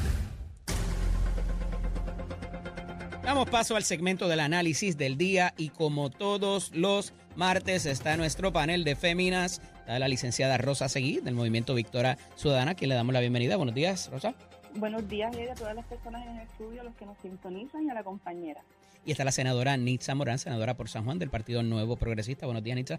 Damos 3.31 3.49
paso 3.49 3.77
al 3.77 3.85
segmento 3.85 4.27
del 4.27 4.41
análisis 4.41 4.99
del 4.99 5.17
día 5.17 5.55
y 5.57 5.69
como 5.69 6.11
todos 6.11 6.75
los 6.75 7.15
martes 7.37 7.87
está 7.87 8.17
nuestro 8.17 8.53
panel 8.53 8.83
de 8.83 8.97
féminas. 8.97 9.63
Está 9.79 10.01
la 10.01 10.09
licenciada 10.09 10.59
Rosa 10.59 10.89
Seguí 10.89 11.21
del 11.21 11.37
Movimiento 11.37 11.77
Victoria 11.77 12.19
Ciudadana, 12.35 12.75
quien 12.75 12.89
le 12.89 12.97
damos 12.97 13.13
la 13.13 13.21
bienvenida. 13.21 13.57
Buenos 13.57 13.77
días, 13.77 14.11
Rosa. 14.11 14.35
Buenos 14.75 15.09
días, 15.09 15.33
Eddie, 15.33 15.53
a 15.53 15.55
todas 15.55 15.77
las 15.77 15.87
personas 15.87 16.27
en 16.27 16.39
el 16.39 16.43
estudio, 16.49 16.81
a 16.81 16.85
los 16.85 16.97
que 16.97 17.07
nos 17.07 17.17
sintonizan 17.19 17.85
y 17.87 17.91
a 17.91 17.95
la 17.95 18.03
compañera. 18.03 18.63
Y 19.07 19.13
está 19.13 19.23
la 19.25 19.31
senadora 19.31 19.77
Nitza 19.77 20.17
Morán, 20.17 20.41
senadora 20.41 20.75
por 20.77 20.89
San 20.89 21.05
Juan 21.05 21.21
del 21.21 21.31
Partido 21.31 21.63
Nuevo 21.63 21.95
Progresista. 21.95 22.47
Buenos 22.47 22.65
días, 22.65 22.75
Nitza. 22.79 22.99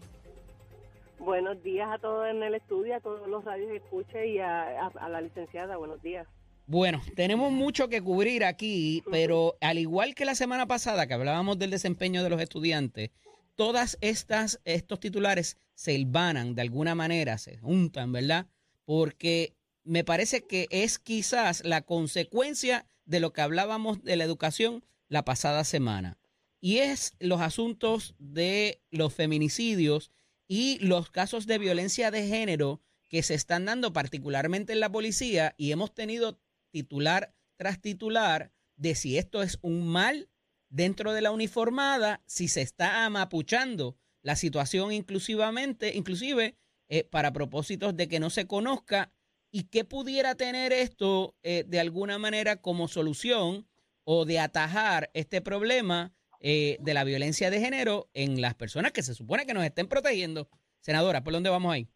Buenos 1.19 1.61
días 1.61 1.89
a 1.91 1.97
todos 1.99 2.29
en 2.29 2.41
el 2.41 2.55
estudio, 2.55 2.95
a 2.95 3.01
todos 3.01 3.27
los 3.27 3.43
radios 3.43 3.67
que 3.69 3.75
escuchen 3.79 4.29
y 4.29 4.39
a, 4.39 4.85
a- 4.85 4.91
a 4.97 5.09
la 5.09 5.19
licenciada. 5.19 5.75
Buenos 5.75 6.01
días. 6.01 6.25
Bueno, 6.67 7.01
tenemos 7.15 7.51
mucho 7.51 7.89
que 7.89 8.01
cubrir 8.01 8.43
aquí, 8.45 9.03
pero 9.11 9.57
al 9.61 9.77
igual 9.77 10.15
que 10.15 10.25
la 10.25 10.35
semana 10.35 10.67
pasada 10.67 11.07
que 11.07 11.13
hablábamos 11.13 11.59
del 11.59 11.71
desempeño 11.71 12.23
de 12.23 12.29
los 12.29 12.41
estudiantes, 12.41 13.09
todas 13.55 13.97
estas 14.01 14.61
estos 14.63 14.99
titulares 14.99 15.57
se 15.75 15.93
hilvanan 15.93 16.55
de 16.55 16.61
alguna 16.61 16.95
manera, 16.95 17.37
se 17.37 17.57
juntan, 17.57 18.11
¿verdad? 18.11 18.47
Porque 18.85 19.55
me 19.83 20.03
parece 20.03 20.45
que 20.45 20.67
es 20.69 20.99
quizás 20.99 21.63
la 21.65 21.81
consecuencia 21.81 22.85
de 23.05 23.19
lo 23.19 23.33
que 23.33 23.41
hablábamos 23.41 24.03
de 24.03 24.15
la 24.15 24.23
educación 24.23 24.85
la 25.09 25.25
pasada 25.25 25.63
semana. 25.63 26.17
Y 26.61 26.77
es 26.77 27.13
los 27.19 27.41
asuntos 27.41 28.15
de 28.19 28.81
los 28.91 29.13
feminicidios 29.13 30.11
y 30.47 30.77
los 30.79 31.09
casos 31.09 31.47
de 31.47 31.57
violencia 31.57 32.11
de 32.11 32.27
género 32.27 32.81
que 33.09 33.23
se 33.23 33.33
están 33.33 33.65
dando 33.65 33.91
particularmente 33.91 34.71
en 34.71 34.79
la 34.79 34.91
policía 34.91 35.53
y 35.57 35.71
hemos 35.71 35.93
tenido 35.93 36.39
titular 36.71 37.35
tras 37.57 37.79
titular 37.79 38.51
de 38.75 38.95
si 38.95 39.17
esto 39.17 39.43
es 39.43 39.59
un 39.61 39.87
mal 39.87 40.29
dentro 40.69 41.13
de 41.13 41.21
la 41.21 41.31
uniformada, 41.31 42.23
si 42.25 42.47
se 42.47 42.61
está 42.61 43.05
amapuchando 43.05 43.97
la 44.23 44.35
situación 44.35 44.91
inclusivamente, 44.91 45.95
inclusive 45.95 46.55
eh, 46.89 47.03
para 47.03 47.33
propósitos 47.33 47.95
de 47.95 48.07
que 48.07 48.19
no 48.19 48.29
se 48.29 48.47
conozca 48.47 49.13
y 49.51 49.63
qué 49.63 49.83
pudiera 49.83 50.35
tener 50.35 50.71
esto 50.71 51.35
eh, 51.43 51.65
de 51.67 51.79
alguna 51.79 52.17
manera 52.17 52.61
como 52.61 52.87
solución 52.87 53.67
o 54.03 54.25
de 54.25 54.39
atajar 54.39 55.11
este 55.13 55.41
problema 55.41 56.13
eh, 56.39 56.77
de 56.79 56.93
la 56.93 57.03
violencia 57.03 57.51
de 57.51 57.59
género 57.59 58.09
en 58.13 58.41
las 58.41 58.55
personas 58.55 58.91
que 58.93 59.03
se 59.03 59.13
supone 59.13 59.45
que 59.45 59.53
nos 59.53 59.63
estén 59.63 59.87
protegiendo. 59.87 60.49
Senadora, 60.79 61.23
¿por 61.23 61.33
dónde 61.33 61.49
vamos 61.49 61.73
ahí? 61.73 61.87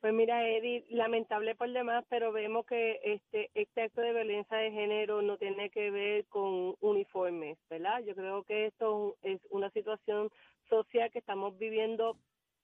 Pues 0.00 0.14
mira, 0.14 0.48
Eddie, 0.48 0.84
lamentable 0.90 1.56
por 1.56 1.72
demás, 1.72 2.04
pero 2.08 2.30
vemos 2.30 2.64
que 2.66 3.00
este 3.02 3.50
este 3.54 3.82
acto 3.82 4.00
de 4.00 4.12
violencia 4.12 4.56
de 4.56 4.70
género 4.70 5.22
no 5.22 5.38
tiene 5.38 5.70
que 5.70 5.90
ver 5.90 6.24
con 6.26 6.76
uniformes, 6.80 7.58
¿verdad? 7.68 8.04
Yo 8.04 8.14
creo 8.14 8.44
que 8.44 8.66
esto 8.66 9.16
es 9.22 9.40
una 9.50 9.70
situación 9.70 10.30
social 10.68 11.10
que 11.10 11.18
estamos 11.18 11.58
viviendo 11.58 12.16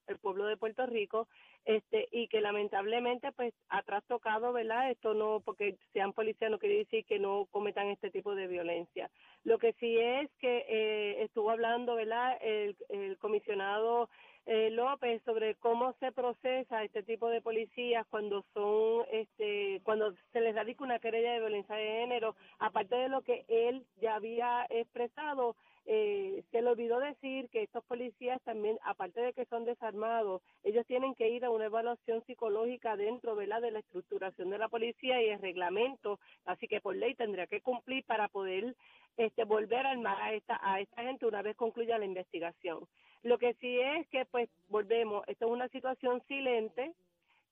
el 0.06 0.18
pueblo 0.18 0.46
de 0.46 0.56
Puerto 0.56 0.86
Rico, 0.86 1.26
este 1.64 2.08
y 2.12 2.28
que 2.28 2.40
lamentablemente 2.40 3.32
pues 3.32 3.52
ha 3.68 3.82
trastocado, 3.82 4.52
¿verdad? 4.52 4.92
Esto 4.92 5.14
no 5.14 5.40
porque 5.40 5.76
sean 5.92 6.12
policías 6.12 6.52
no 6.52 6.60
quiere 6.60 6.78
decir 6.78 7.04
que 7.04 7.18
no 7.18 7.46
cometan 7.50 7.88
este 7.88 8.10
tipo 8.10 8.36
de 8.36 8.46
violencia. 8.46 9.10
Lo 9.42 9.58
que 9.58 9.72
sí 9.80 9.98
es 9.98 10.30
que 10.38 10.66
eh, 10.68 11.22
estuvo 11.24 11.50
hablando, 11.50 11.96
¿verdad? 11.96 12.38
El, 12.40 12.76
el 12.90 13.18
comisionado 13.18 14.08
eh, 14.46 14.70
López 14.70 15.22
sobre 15.24 15.54
cómo 15.56 15.94
se 16.00 16.12
procesa 16.12 16.84
este 16.84 17.02
tipo 17.02 17.28
de 17.28 17.40
policías 17.40 18.06
cuando 18.08 18.44
son, 18.52 19.04
este, 19.10 19.80
cuando 19.84 20.14
se 20.32 20.40
les 20.40 20.54
radica 20.54 20.84
una 20.84 20.98
querella 20.98 21.32
de 21.32 21.40
violencia 21.40 21.76
de 21.76 21.86
género, 21.86 22.36
aparte 22.58 22.96
de 22.96 23.08
lo 23.08 23.22
que 23.22 23.44
él 23.48 23.86
ya 24.00 24.16
había 24.16 24.66
expresado, 24.68 25.56
eh, 25.86 26.44
se 26.50 26.62
le 26.62 26.70
olvidó 26.70 26.98
decir 26.98 27.48
que 27.50 27.62
estos 27.62 27.84
policías 27.84 28.40
también, 28.42 28.78
aparte 28.84 29.20
de 29.20 29.34
que 29.34 29.44
son 29.46 29.66
desarmados, 29.66 30.40
ellos 30.62 30.86
tienen 30.86 31.14
que 31.14 31.28
ir 31.28 31.44
a 31.44 31.50
una 31.50 31.66
evaluación 31.66 32.24
psicológica 32.24 32.96
dentro 32.96 33.36
¿verdad? 33.36 33.60
de 33.60 33.70
la 33.70 33.80
estructuración 33.80 34.48
de 34.48 34.58
la 34.58 34.68
policía 34.68 35.22
y 35.22 35.28
el 35.28 35.40
reglamento, 35.40 36.18
así 36.46 36.68
que 36.68 36.80
por 36.80 36.96
ley 36.96 37.14
tendría 37.14 37.46
que 37.46 37.60
cumplir 37.60 38.04
para 38.04 38.28
poder 38.28 38.74
este, 39.16 39.44
volver 39.44 39.86
a 39.86 39.90
armar 39.90 40.20
a 40.20 40.32
esta, 40.32 40.60
a 40.62 40.80
esta 40.80 41.02
gente 41.02 41.26
una 41.26 41.42
vez 41.42 41.56
concluya 41.56 41.98
la 41.98 42.04
investigación. 42.04 42.86
Lo 43.22 43.38
que 43.38 43.54
sí 43.54 43.80
es 43.80 44.06
que, 44.08 44.24
pues, 44.26 44.48
volvemos, 44.68 45.26
esto 45.28 45.46
es 45.46 45.50
una 45.50 45.68
situación 45.68 46.22
silente, 46.26 46.92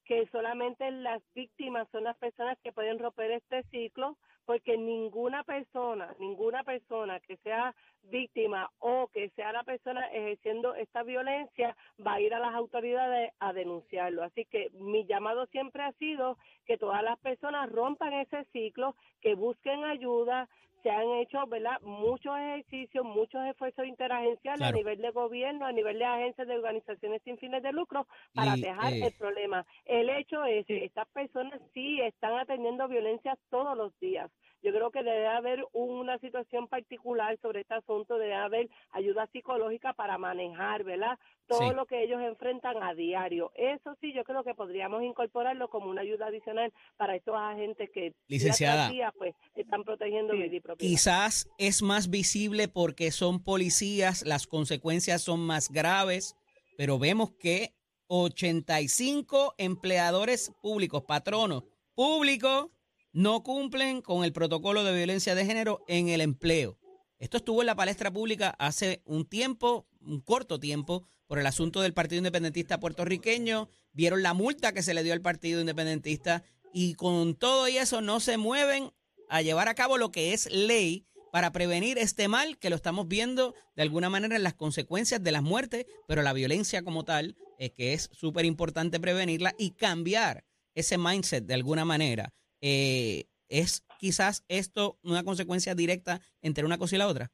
que 0.04 0.26
solamente 0.32 0.90
las 0.90 1.22
víctimas 1.34 1.88
son 1.90 2.04
las 2.04 2.16
personas 2.16 2.58
que 2.62 2.72
pueden 2.72 2.98
romper 2.98 3.30
este 3.30 3.62
ciclo, 3.64 4.16
porque 4.44 4.76
ninguna 4.76 5.44
persona, 5.44 6.14
ninguna 6.18 6.64
persona 6.64 7.20
que 7.20 7.36
sea 7.38 7.74
víctima 8.02 8.70
o 8.78 9.08
que 9.12 9.30
sea 9.30 9.52
la 9.52 9.62
persona 9.62 10.06
ejerciendo 10.08 10.74
esta 10.74 11.04
violencia 11.04 11.76
va 12.04 12.14
a 12.14 12.20
ir 12.20 12.34
a 12.34 12.40
las 12.40 12.54
autoridades 12.54 13.30
a 13.38 13.52
denunciarlo. 13.52 14.24
Así 14.24 14.44
que 14.46 14.70
mi 14.72 15.06
llamado 15.06 15.46
siempre 15.46 15.84
ha 15.84 15.92
sido 15.92 16.36
que 16.66 16.76
todas 16.76 17.02
las 17.04 17.18
personas 17.20 17.70
rompan 17.70 18.12
ese 18.14 18.44
ciclo, 18.52 18.96
que 19.20 19.34
busquen 19.34 19.84
ayuda, 19.84 20.48
se 20.82 20.90
han 20.90 21.08
hecho 21.20 21.46
¿verdad? 21.46 21.80
muchos 21.82 22.36
ejercicios, 22.36 23.04
muchos 23.04 23.44
esfuerzos 23.46 23.86
interagenciales 23.86 24.62
a 24.62 24.72
nivel 24.72 25.00
de 25.00 25.10
gobierno, 25.10 25.66
a 25.66 25.72
nivel 25.72 25.98
de 25.98 26.04
agencias 26.04 26.48
de 26.48 26.54
organizaciones 26.54 27.22
sin 27.24 27.38
fines 27.38 27.62
de 27.62 27.72
lucro 27.72 28.06
para 28.34 28.56
dejar 28.56 28.92
el 28.92 29.12
problema. 29.12 29.64
El 29.84 30.10
hecho 30.10 30.44
es 30.44 30.66
que 30.66 30.84
estas 30.84 31.08
personas 31.08 31.60
sí 31.72 32.00
están 32.00 32.38
atendiendo 32.38 32.88
violencia 32.88 33.36
todos 33.50 33.76
los 33.76 33.98
días. 34.00 34.30
Yo 34.62 34.72
creo 34.72 34.90
que 34.90 35.02
debe 35.02 35.26
haber 35.26 35.64
una 35.72 36.18
situación 36.18 36.68
particular 36.68 37.36
sobre 37.42 37.62
este 37.62 37.74
asunto, 37.74 38.16
debe 38.16 38.34
haber 38.34 38.70
ayuda 38.92 39.28
psicológica 39.32 39.92
para 39.92 40.18
manejar, 40.18 40.84
¿verdad? 40.84 41.18
Todo 41.48 41.72
lo 41.72 41.84
que 41.86 42.04
ellos 42.04 42.20
enfrentan 42.22 42.82
a 42.82 42.94
diario. 42.94 43.50
Eso 43.56 43.96
sí, 44.00 44.12
yo 44.14 44.22
creo 44.22 44.44
que 44.44 44.54
podríamos 44.54 45.02
incorporarlo 45.02 45.68
como 45.68 45.90
una 45.90 46.02
ayuda 46.02 46.28
adicional 46.28 46.72
para 46.96 47.16
estos 47.16 47.34
agentes 47.36 47.90
que 47.90 48.14
Licenciada, 48.28 48.88
día, 48.88 49.12
pues 49.18 49.34
están 49.56 49.82
protegiendo 49.82 50.32
sí. 50.34 50.60
propiedad. 50.60 50.90
Quizás 50.90 51.48
es 51.58 51.82
más 51.82 52.08
visible 52.08 52.68
porque 52.68 53.10
son 53.10 53.42
policías, 53.42 54.24
las 54.24 54.46
consecuencias 54.46 55.22
son 55.22 55.40
más 55.40 55.70
graves, 55.70 56.36
pero 56.76 56.98
vemos 56.98 57.32
que 57.32 57.74
85 58.06 59.54
empleadores 59.58 60.52
públicos, 60.62 61.02
patronos 61.02 61.64
públicos, 61.94 62.68
no 63.12 63.42
cumplen 63.42 64.02
con 64.02 64.24
el 64.24 64.32
protocolo 64.32 64.84
de 64.84 64.96
violencia 64.96 65.34
de 65.34 65.44
género 65.44 65.84
en 65.86 66.08
el 66.08 66.20
empleo. 66.20 66.78
Esto 67.18 67.36
estuvo 67.36 67.62
en 67.62 67.66
la 67.66 67.76
palestra 67.76 68.10
pública 68.10 68.54
hace 68.58 69.02
un 69.04 69.26
tiempo, 69.26 69.86
un 70.00 70.20
corto 70.20 70.58
tiempo, 70.58 71.06
por 71.26 71.38
el 71.38 71.46
asunto 71.46 71.80
del 71.80 71.94
Partido 71.94 72.18
Independentista 72.18 72.80
puertorriqueño. 72.80 73.68
Vieron 73.92 74.22
la 74.22 74.34
multa 74.34 74.72
que 74.72 74.82
se 74.82 74.92
le 74.92 75.02
dio 75.02 75.12
al 75.12 75.20
Partido 75.20 75.60
Independentista 75.60 76.42
y 76.72 76.94
con 76.94 77.34
todo 77.34 77.68
y 77.68 77.76
eso 77.76 78.00
no 78.00 78.18
se 78.20 78.38
mueven 78.38 78.92
a 79.28 79.40
llevar 79.40 79.68
a 79.68 79.74
cabo 79.74 79.98
lo 79.98 80.10
que 80.10 80.32
es 80.32 80.50
ley 80.50 81.06
para 81.30 81.52
prevenir 81.52 81.96
este 81.96 82.28
mal 82.28 82.58
que 82.58 82.70
lo 82.70 82.76
estamos 82.76 83.08
viendo 83.08 83.54
de 83.74 83.82
alguna 83.82 84.10
manera 84.10 84.36
en 84.36 84.42
las 84.42 84.54
consecuencias 84.54 85.22
de 85.22 85.32
las 85.32 85.42
muertes, 85.42 85.86
pero 86.06 86.22
la 86.22 86.34
violencia 86.34 86.82
como 86.82 87.04
tal, 87.04 87.36
es 87.58 87.70
que 87.70 87.94
es 87.94 88.10
súper 88.12 88.44
importante 88.44 89.00
prevenirla 89.00 89.54
y 89.56 89.70
cambiar 89.70 90.44
ese 90.74 90.98
mindset 90.98 91.44
de 91.44 91.54
alguna 91.54 91.84
manera. 91.84 92.34
Eh, 92.62 93.24
¿Es 93.48 93.84
quizás 93.98 94.44
esto 94.48 94.98
una 95.02 95.24
consecuencia 95.24 95.74
directa 95.74 96.20
entre 96.40 96.64
una 96.64 96.78
cosa 96.78 96.96
y 96.96 96.98
la 96.98 97.08
otra? 97.08 97.30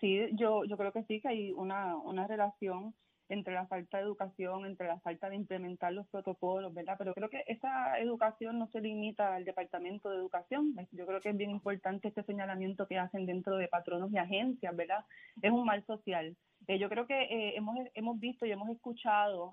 Sí, 0.00 0.20
yo, 0.34 0.64
yo 0.64 0.76
creo 0.76 0.92
que 0.92 1.02
sí, 1.04 1.20
que 1.20 1.28
hay 1.28 1.52
una, 1.52 1.96
una 1.96 2.28
relación 2.28 2.94
entre 3.28 3.54
la 3.54 3.66
falta 3.66 3.98
de 3.98 4.04
educación, 4.04 4.66
entre 4.66 4.88
la 4.88 5.00
falta 5.00 5.28
de 5.28 5.36
implementar 5.36 5.92
los 5.92 6.06
protocolos, 6.08 6.74
¿verdad? 6.74 6.96
Pero 6.98 7.14
creo 7.14 7.30
que 7.30 7.44
esa 7.46 7.98
educación 7.98 8.58
no 8.58 8.68
se 8.72 8.80
limita 8.80 9.34
al 9.34 9.44
Departamento 9.44 10.10
de 10.10 10.16
Educación. 10.16 10.74
Yo 10.92 11.06
creo 11.06 11.20
que 11.20 11.30
es 11.30 11.36
bien 11.36 11.50
importante 11.50 12.08
este 12.08 12.24
señalamiento 12.24 12.86
que 12.86 12.98
hacen 12.98 13.26
dentro 13.26 13.56
de 13.56 13.68
patronos 13.68 14.12
y 14.12 14.18
agencias, 14.18 14.74
¿verdad? 14.76 15.04
Es 15.42 15.52
un 15.52 15.64
mal 15.64 15.84
social. 15.86 16.36
Eh, 16.66 16.78
yo 16.78 16.88
creo 16.88 17.06
que 17.06 17.22
eh, 17.22 17.56
hemos, 17.56 17.76
hemos 17.94 18.18
visto 18.18 18.46
y 18.46 18.52
hemos 18.52 18.68
escuchado 18.68 19.52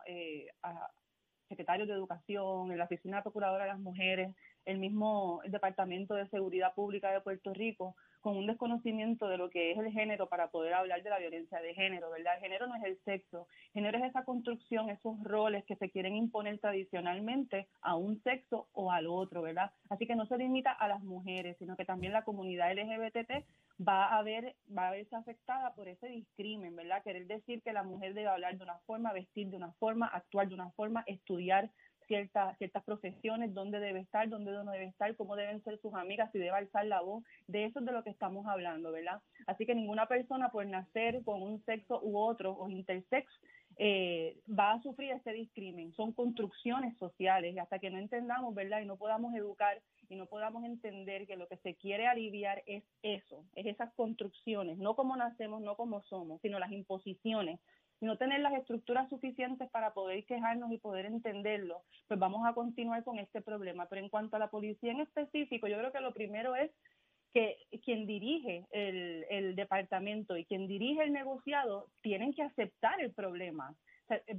a 0.64 0.90
secretarios 1.48 1.88
de 1.88 1.94
Educación, 1.94 2.72
en 2.72 2.78
la 2.78 2.86
Oficina 2.86 3.24
Procuradora 3.24 3.66
de 3.66 3.72
las 3.72 3.80
Mujeres, 3.80 4.36
el 4.66 4.80
mismo 4.80 5.42
Departamento 5.46 6.14
de 6.16 6.28
Seguridad 6.30 6.74
Pública 6.74 7.12
de 7.12 7.22
Puerto 7.22 7.54
Rico, 7.54 7.96
con 8.22 8.36
un 8.36 8.48
desconocimiento 8.48 9.30
de 9.30 9.38
lo 9.38 9.50
que 9.50 9.72
es 9.72 9.78
el 9.78 9.92
género 9.92 10.28
para 10.28 10.50
poder 10.50 10.74
hablar 10.74 11.02
de 11.02 11.10
la 11.10 11.20
violencia 11.20 11.62
de 11.62 11.74
género, 11.74 12.10
¿verdad? 12.10 12.36
El 12.36 12.42
género 12.42 12.68
no 12.68 12.76
es 12.76 12.84
el 12.84 12.98
sexo, 13.06 13.48
el 13.68 13.84
género 13.84 14.00
es 14.00 14.10
esa 14.10 14.26
construcción, 14.26 14.90
esos 14.90 15.24
roles 15.24 15.64
que 15.66 15.76
se 15.78 15.90
quieren 15.90 16.16
imponer 16.16 16.60
tradicionalmente 16.60 17.68
a 17.82 17.96
un 17.96 18.22
sexo 18.24 18.68
o 18.74 18.92
al 18.92 19.08
otro, 19.08 19.42
¿verdad? 19.42 19.72
Así 19.90 20.06
que 20.06 20.16
no 20.16 20.26
se 20.26 20.38
limita 20.38 20.72
a 20.72 20.88
las 20.88 21.04
mujeres, 21.04 21.56
sino 21.60 21.78
que 21.78 21.86
también 21.86 22.12
la 22.12 22.24
comunidad 22.24 22.74
LGBT 22.74 23.46
va 23.80 24.18
a 24.18 24.24
ver 24.24 24.56
va 24.76 24.88
a 24.88 24.92
verse 24.92 25.16
afectada 25.16 25.74
por 25.76 25.88
ese 25.88 26.08
discrimen, 26.08 26.76
¿verdad? 26.76 27.04
Querer 27.04 27.28
decir 27.28 27.62
que 27.62 27.74
la 27.74 27.84
mujer 27.84 28.14
debe 28.14 28.28
hablar 28.28 28.58
de 28.58 28.64
una 28.64 28.80
forma, 28.86 29.14
vestir 29.14 29.50
de 29.50 29.58
una 29.58 29.72
forma, 29.74 30.08
actuar 30.08 30.48
de 30.48 30.56
una 30.56 30.72
forma, 30.72 31.04
estudiar 31.06 31.70
ciertas 32.08 32.58
ciertas 32.58 32.84
profesiones, 32.84 33.54
dónde 33.54 33.80
debe 33.80 34.00
estar, 34.00 34.30
dónde 34.30 34.52
no 34.52 34.72
debe 34.72 34.86
estar, 34.86 35.16
cómo 35.16 35.36
deben 35.36 35.62
ser 35.64 35.78
sus 35.80 35.94
amigas, 35.94 36.32
si 36.32 36.40
debe 36.40 36.52
alzar 36.52 36.86
la 36.86 37.02
voz, 37.02 37.24
de 37.48 37.66
eso 37.66 37.80
es 37.80 37.86
de 37.86 37.92
lo 37.92 38.04
que 38.04 38.10
estamos 38.10 38.48
hablando, 38.48 38.92
¿verdad? 38.92 39.22
Así 39.46 39.66
que 39.66 39.76
ninguna 39.76 40.08
persona 40.08 40.50
por 40.50 40.66
nacer 40.66 41.24
con 41.24 41.42
un 41.42 41.64
sexo 41.66 42.00
u 42.02 42.18
otro 42.18 42.54
o 42.54 42.70
intersex 42.70 43.30
eh, 43.78 44.38
va 44.48 44.74
a 44.74 44.82
sufrir 44.82 45.12
este 45.12 45.34
discrimen. 45.34 45.94
Son 45.94 46.12
construcciones 46.14 46.98
sociales 46.98 47.54
y 47.56 47.60
hasta 47.60 47.80
que 47.80 47.90
no 47.90 48.00
entendamos, 48.00 48.56
¿verdad? 48.56 48.82
Y 48.82 48.86
no 48.86 48.98
podamos 48.98 49.36
educar 49.36 49.82
y 50.10 50.16
no 50.16 50.26
podamos 50.28 50.64
entender 50.64 51.28
que 51.28 51.36
lo 51.36 51.48
que 51.48 51.58
se 51.58 51.76
quiere 51.76 52.08
aliviar 52.08 52.64
es 52.66 52.84
eso, 53.02 53.46
es 53.56 53.66
esas 53.66 53.94
construcciones, 53.94 54.78
no 54.78 54.96
como 54.96 55.16
nacemos, 55.16 55.62
no 55.62 55.76
como 55.76 56.02
somos, 56.04 56.42
sino 56.42 56.60
las 56.60 56.72
imposiciones 56.72 57.60
y 58.00 58.06
no 58.06 58.18
tener 58.18 58.40
las 58.42 58.54
estructuras 58.54 59.10
suficientes 59.10 59.70
para 59.70 59.94
poder 59.94 60.24
quejarnos 60.26 60.72
y 60.72 60.78
poder 60.78 61.06
entenderlo, 61.06 61.84
pues 62.08 62.20
vamos 62.20 62.48
a 62.48 62.54
continuar 62.54 63.04
con 63.04 63.18
este 63.20 63.42
problema. 63.42 63.88
Pero 63.88 64.02
en 64.02 64.10
cuanto 64.10 64.36
a 64.36 64.40
la 64.40 64.50
policía 64.50 64.92
en 64.92 65.02
específico, 65.02 65.68
yo 65.68 65.78
creo 65.78 65.92
que 65.92 66.02
lo 66.02 66.14
primero 66.14 66.56
es 66.56 66.72
que 67.34 67.58
quien 67.84 68.06
dirige 68.06 68.66
el, 68.72 69.26
el 69.30 69.56
departamento 69.56 70.38
y 70.38 70.46
quien 70.46 70.68
dirige 70.68 71.04
el 71.04 71.12
negociado 71.12 71.88
tienen 72.02 72.34
que 72.34 72.44
aceptar 72.44 73.02
el 73.02 73.14
problema. 73.14 73.76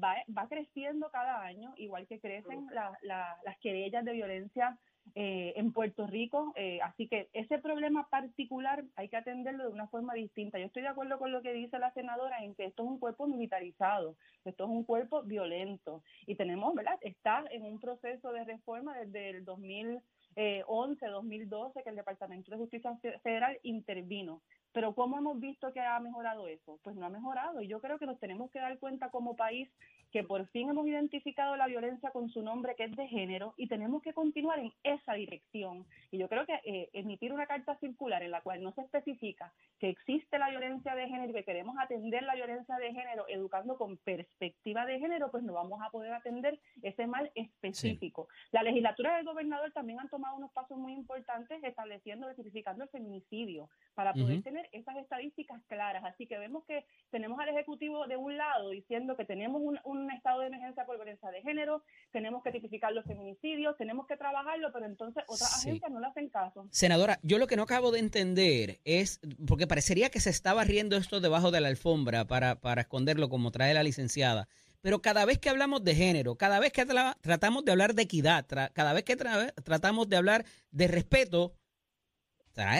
va, 0.02 0.16
va 0.36 0.48
creciendo 0.48 1.10
cada 1.10 1.42
año, 1.42 1.74
igual 1.76 2.06
que 2.06 2.20
crecen 2.20 2.66
las 3.02 3.58
querellas 3.60 4.04
de 4.04 4.12
violencia 4.12 4.78
eh, 5.14 5.54
en 5.56 5.72
Puerto 5.72 6.06
Rico. 6.06 6.52
Eh, 6.56 6.80
así 6.82 7.08
que 7.08 7.28
ese 7.32 7.58
problema 7.58 8.08
particular 8.08 8.84
hay 8.96 9.08
que 9.08 9.16
atenderlo 9.16 9.64
de 9.64 9.72
una 9.72 9.88
forma 9.88 10.14
distinta. 10.14 10.58
Yo 10.58 10.66
estoy 10.66 10.82
de 10.82 10.88
acuerdo 10.88 11.18
con 11.18 11.32
lo 11.32 11.42
que 11.42 11.52
dice 11.52 11.78
la 11.78 11.92
senadora 11.92 12.44
en 12.44 12.54
que 12.54 12.64
esto 12.64 12.82
es 12.82 12.88
un 12.88 12.98
cuerpo 12.98 13.26
militarizado, 13.26 14.16
esto 14.44 14.64
es 14.64 14.70
un 14.70 14.84
cuerpo 14.84 15.22
violento 15.22 16.02
y 16.26 16.34
tenemos, 16.34 16.74
¿verdad? 16.74 16.98
Está 17.00 17.44
en 17.50 17.64
un 17.64 17.80
proceso 17.80 18.32
de 18.32 18.44
reforma 18.44 18.96
desde 18.98 19.30
el 19.30 19.44
2011, 19.44 21.06
2012 21.06 21.82
que 21.82 21.90
el 21.90 21.96
Departamento 21.96 22.50
de 22.50 22.58
Justicia 22.58 22.96
Federal 23.22 23.58
intervino. 23.62 24.42
Pero 24.72 24.94
¿cómo 24.94 25.16
hemos 25.16 25.40
visto 25.40 25.72
que 25.72 25.80
ha 25.80 25.98
mejorado 25.98 26.46
eso? 26.46 26.78
Pues 26.82 26.94
no 26.94 27.06
ha 27.06 27.10
mejorado. 27.10 27.62
Y 27.62 27.68
yo 27.68 27.80
creo 27.80 27.98
que 27.98 28.06
nos 28.06 28.20
tenemos 28.20 28.50
que 28.50 28.60
dar 28.60 28.78
cuenta 28.78 29.10
como 29.10 29.34
país 29.34 29.68
que 30.10 30.24
por 30.24 30.46
fin 30.48 30.70
hemos 30.70 30.86
identificado 30.86 31.56
la 31.56 31.66
violencia 31.66 32.10
con 32.10 32.28
su 32.28 32.42
nombre, 32.42 32.74
que 32.76 32.84
es 32.84 32.96
de 32.96 33.06
género, 33.06 33.54
y 33.56 33.68
tenemos 33.68 34.02
que 34.02 34.12
continuar 34.12 34.58
en 34.58 34.72
esa 34.82 35.14
dirección. 35.14 35.86
Y 36.10 36.18
yo 36.18 36.28
creo 36.28 36.46
que 36.46 36.60
eh, 36.64 36.90
emitir 36.92 37.32
una 37.32 37.46
carta 37.46 37.76
circular 37.78 38.22
en 38.22 38.30
la 38.30 38.40
cual 38.40 38.62
no 38.62 38.72
se 38.72 38.82
especifica 38.82 39.52
que 39.78 39.90
existe 39.90 40.38
la 40.38 40.50
violencia 40.50 40.94
de 40.94 41.08
género 41.08 41.30
y 41.30 41.34
que 41.34 41.44
queremos 41.44 41.76
atender 41.78 42.22
la 42.22 42.34
violencia 42.34 42.76
de 42.76 42.92
género 42.92 43.26
educando 43.28 43.76
con 43.76 43.96
perspectiva 43.98 44.86
de 44.86 44.98
género, 44.98 45.30
pues 45.30 45.44
no 45.44 45.52
vamos 45.52 45.80
a 45.82 45.90
poder 45.90 46.12
atender 46.12 46.58
ese 46.82 47.06
mal 47.06 47.30
específico 47.34 47.58
específico. 47.68 48.28
La 48.52 48.62
legislatura 48.62 49.16
del 49.16 49.24
gobernador 49.24 49.72
también 49.72 50.00
han 50.00 50.08
tomado 50.08 50.36
unos 50.36 50.52
pasos 50.52 50.78
muy 50.78 50.92
importantes 50.92 51.62
estableciendo, 51.62 52.32
certificando 52.34 52.84
el 52.84 52.90
feminicidio 52.90 53.68
para 53.94 54.12
poder 54.12 54.42
tener 54.42 54.68
esas 54.72 54.96
estadísticas 54.96 55.62
claras. 55.66 56.04
Así 56.04 56.26
que 56.26 56.38
vemos 56.38 56.64
que 56.64 56.84
tenemos 57.10 57.38
al 57.40 57.48
Ejecutivo 57.48 58.06
de 58.06 58.16
un 58.16 58.36
lado 58.36 58.70
diciendo 58.70 59.16
que 59.16 59.24
tenemos 59.24 59.60
un, 59.62 59.78
un 59.84 59.97
estado 60.10 60.40
de 60.40 60.48
emergencia 60.48 60.84
por 60.84 60.96
violencia 60.96 61.30
de 61.30 61.42
género, 61.42 61.82
tenemos 62.10 62.42
que 62.42 62.52
tipificar 62.52 62.92
los 62.92 63.04
feminicidios, 63.04 63.76
tenemos 63.76 64.06
que 64.06 64.16
trabajarlo, 64.16 64.72
pero 64.72 64.86
entonces 64.86 65.24
otras 65.26 65.58
agencias 65.58 65.90
no 65.90 66.00
le 66.00 66.06
hacen 66.06 66.28
caso. 66.28 66.66
Senadora, 66.70 67.18
yo 67.22 67.38
lo 67.38 67.46
que 67.46 67.56
no 67.56 67.64
acabo 67.64 67.90
de 67.90 68.00
entender 68.00 68.80
es, 68.84 69.20
porque 69.46 69.66
parecería 69.66 70.10
que 70.10 70.20
se 70.20 70.30
estaba 70.30 70.64
riendo 70.64 70.96
esto 70.96 71.20
debajo 71.20 71.50
de 71.50 71.60
la 71.60 71.68
alfombra 71.68 72.24
para, 72.26 72.60
para 72.60 72.82
esconderlo 72.82 73.28
como 73.28 73.50
trae 73.50 73.74
la 73.74 73.82
licenciada. 73.82 74.48
Pero 74.80 75.02
cada 75.02 75.24
vez 75.24 75.38
que 75.38 75.50
hablamos 75.50 75.82
de 75.82 75.94
género, 75.94 76.36
cada 76.36 76.60
vez 76.60 76.72
que 76.72 76.86
tratamos 77.20 77.64
de 77.64 77.72
hablar 77.72 77.94
de 77.94 78.02
equidad, 78.02 78.46
cada 78.72 78.92
vez 78.92 79.04
que 79.04 79.16
tratamos 79.16 80.08
de 80.08 80.16
hablar 80.16 80.44
de 80.70 80.86
respeto, 80.86 81.52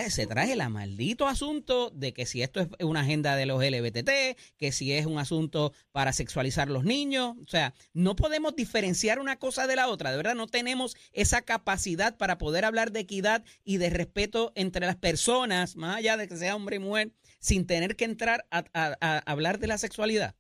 se 0.09 0.27
trae 0.27 0.53
el 0.53 0.71
maldito 0.71 1.29
asunto 1.29 1.91
de 1.91 2.13
que 2.13 2.27
si 2.27 2.43
esto 2.43 2.61
es 2.61 2.69
una 2.81 3.01
agenda 3.01 3.37
de 3.37 3.47
los 3.47 3.63
LBTT, 3.63 4.37
que 4.57 4.73
si 4.73 4.93
es 4.93 5.07
un 5.07 5.19
asunto 5.19 5.73
para 5.93 6.13
sexualizar 6.13 6.69
los 6.69 6.85
niños. 6.85 7.37
O 7.45 7.49
sea, 7.49 7.75
no 7.93 8.17
podemos 8.17 8.57
diferenciar 8.57 9.21
una 9.21 9.39
cosa 9.39 9.67
de 9.69 9.77
la 9.77 9.89
otra. 9.89 10.11
De 10.11 10.17
verdad, 10.17 10.35
no 10.35 10.49
tenemos 10.49 10.97
esa 11.13 11.43
capacidad 11.43 12.17
para 12.17 12.39
poder 12.39 12.65
hablar 12.65 12.91
de 12.91 13.01
equidad 13.01 13.45
y 13.65 13.77
de 13.77 13.91
respeto 13.91 14.53
entre 14.57 14.85
las 14.85 14.97
personas, 14.97 15.77
más 15.77 15.97
allá 15.97 16.17
de 16.17 16.27
que 16.27 16.37
sea 16.37 16.57
hombre 16.57 16.77
y 16.77 16.81
mujer, 16.81 17.13
sin 17.39 17.67
tener 17.67 17.95
que 17.95 18.05
entrar 18.05 18.47
a 18.51 19.23
hablar 19.27 19.61
de 19.61 19.69
la 19.69 19.79
sexualidad. 19.79 20.35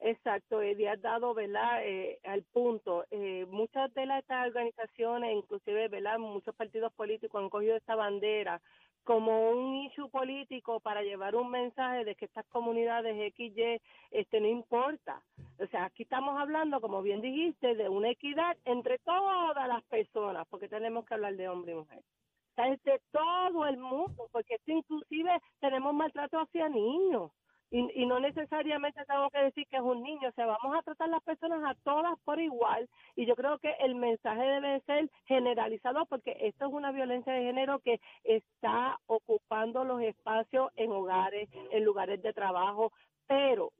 Exacto, 0.00 0.62
Eddie 0.62 0.88
has 0.88 1.02
dado, 1.02 1.34
¿verdad?, 1.34 1.82
eh, 1.84 2.20
al 2.24 2.44
punto. 2.44 3.04
Eh, 3.10 3.46
muchas 3.48 3.92
de 3.94 4.06
las, 4.06 4.20
estas 4.20 4.46
organizaciones, 4.46 5.34
inclusive, 5.34 5.88
¿verdad?, 5.88 6.18
muchos 6.18 6.54
partidos 6.54 6.92
políticos 6.92 7.42
han 7.42 7.50
cogido 7.50 7.76
esta 7.76 7.96
bandera 7.96 8.60
como 9.08 9.50
un 9.52 9.74
issue 9.76 10.10
político 10.10 10.80
para 10.80 11.02
llevar 11.02 11.34
un 11.34 11.50
mensaje 11.50 12.04
de 12.04 12.14
que 12.14 12.26
estas 12.26 12.44
comunidades 12.48 13.16
XY 13.34 13.80
este, 14.10 14.38
no 14.38 14.48
importa. 14.48 15.22
O 15.58 15.66
sea, 15.68 15.86
aquí 15.86 16.02
estamos 16.02 16.38
hablando, 16.38 16.78
como 16.82 17.00
bien 17.00 17.22
dijiste, 17.22 17.74
de 17.74 17.88
una 17.88 18.10
equidad 18.10 18.54
entre 18.66 18.98
todas 18.98 19.66
las 19.66 19.82
personas, 19.84 20.46
porque 20.50 20.68
tenemos 20.68 21.06
que 21.06 21.14
hablar 21.14 21.34
de 21.36 21.48
hombre 21.48 21.72
y 21.72 21.76
mujer. 21.76 22.00
O 22.00 22.54
sea, 22.54 22.68
es 22.68 22.82
de 22.82 23.00
todo 23.10 23.66
el 23.66 23.78
mundo, 23.78 24.28
porque 24.30 24.56
esto 24.56 24.72
inclusive 24.72 25.30
tenemos 25.58 25.94
maltrato 25.94 26.38
hacia 26.38 26.68
niños 26.68 27.30
y, 27.70 28.02
y 28.02 28.06
no 28.06 28.20
necesariamente 28.20 29.04
tengo 29.06 29.30
que 29.30 29.38
decir 29.38 29.66
que 29.70 29.76
es 29.76 29.82
un 29.82 30.02
niño, 30.02 30.28
o 30.28 30.32
sea, 30.32 30.46
vamos 30.46 30.76
a 30.76 30.82
tratar 30.82 31.08
las 31.08 31.22
personas 31.22 31.62
a 31.64 31.74
todas 31.84 32.18
por 32.24 32.40
igual 32.40 32.88
y 33.16 33.26
yo 33.26 33.34
creo 33.34 33.58
que 33.58 33.72
el 33.80 33.94
mensaje 33.94 34.42
debe 34.42 34.80
ser 34.86 35.10
generalizado 35.26 36.06
porque 36.06 36.36
esto 36.40 36.66
es 36.66 36.72
una 36.72 36.92
violencia 36.92 37.32
de 37.32 37.42
género 37.42 37.80
que 37.80 38.00
está 38.24 38.98
ocupando 39.06 39.84
los 39.84 40.00
espacios 40.02 40.70
en 40.76 40.92
hogares, 40.92 41.48
en 41.70 41.84
lugares 41.84 42.22
de 42.22 42.32
trabajo, 42.32 42.92
pero 43.26 43.72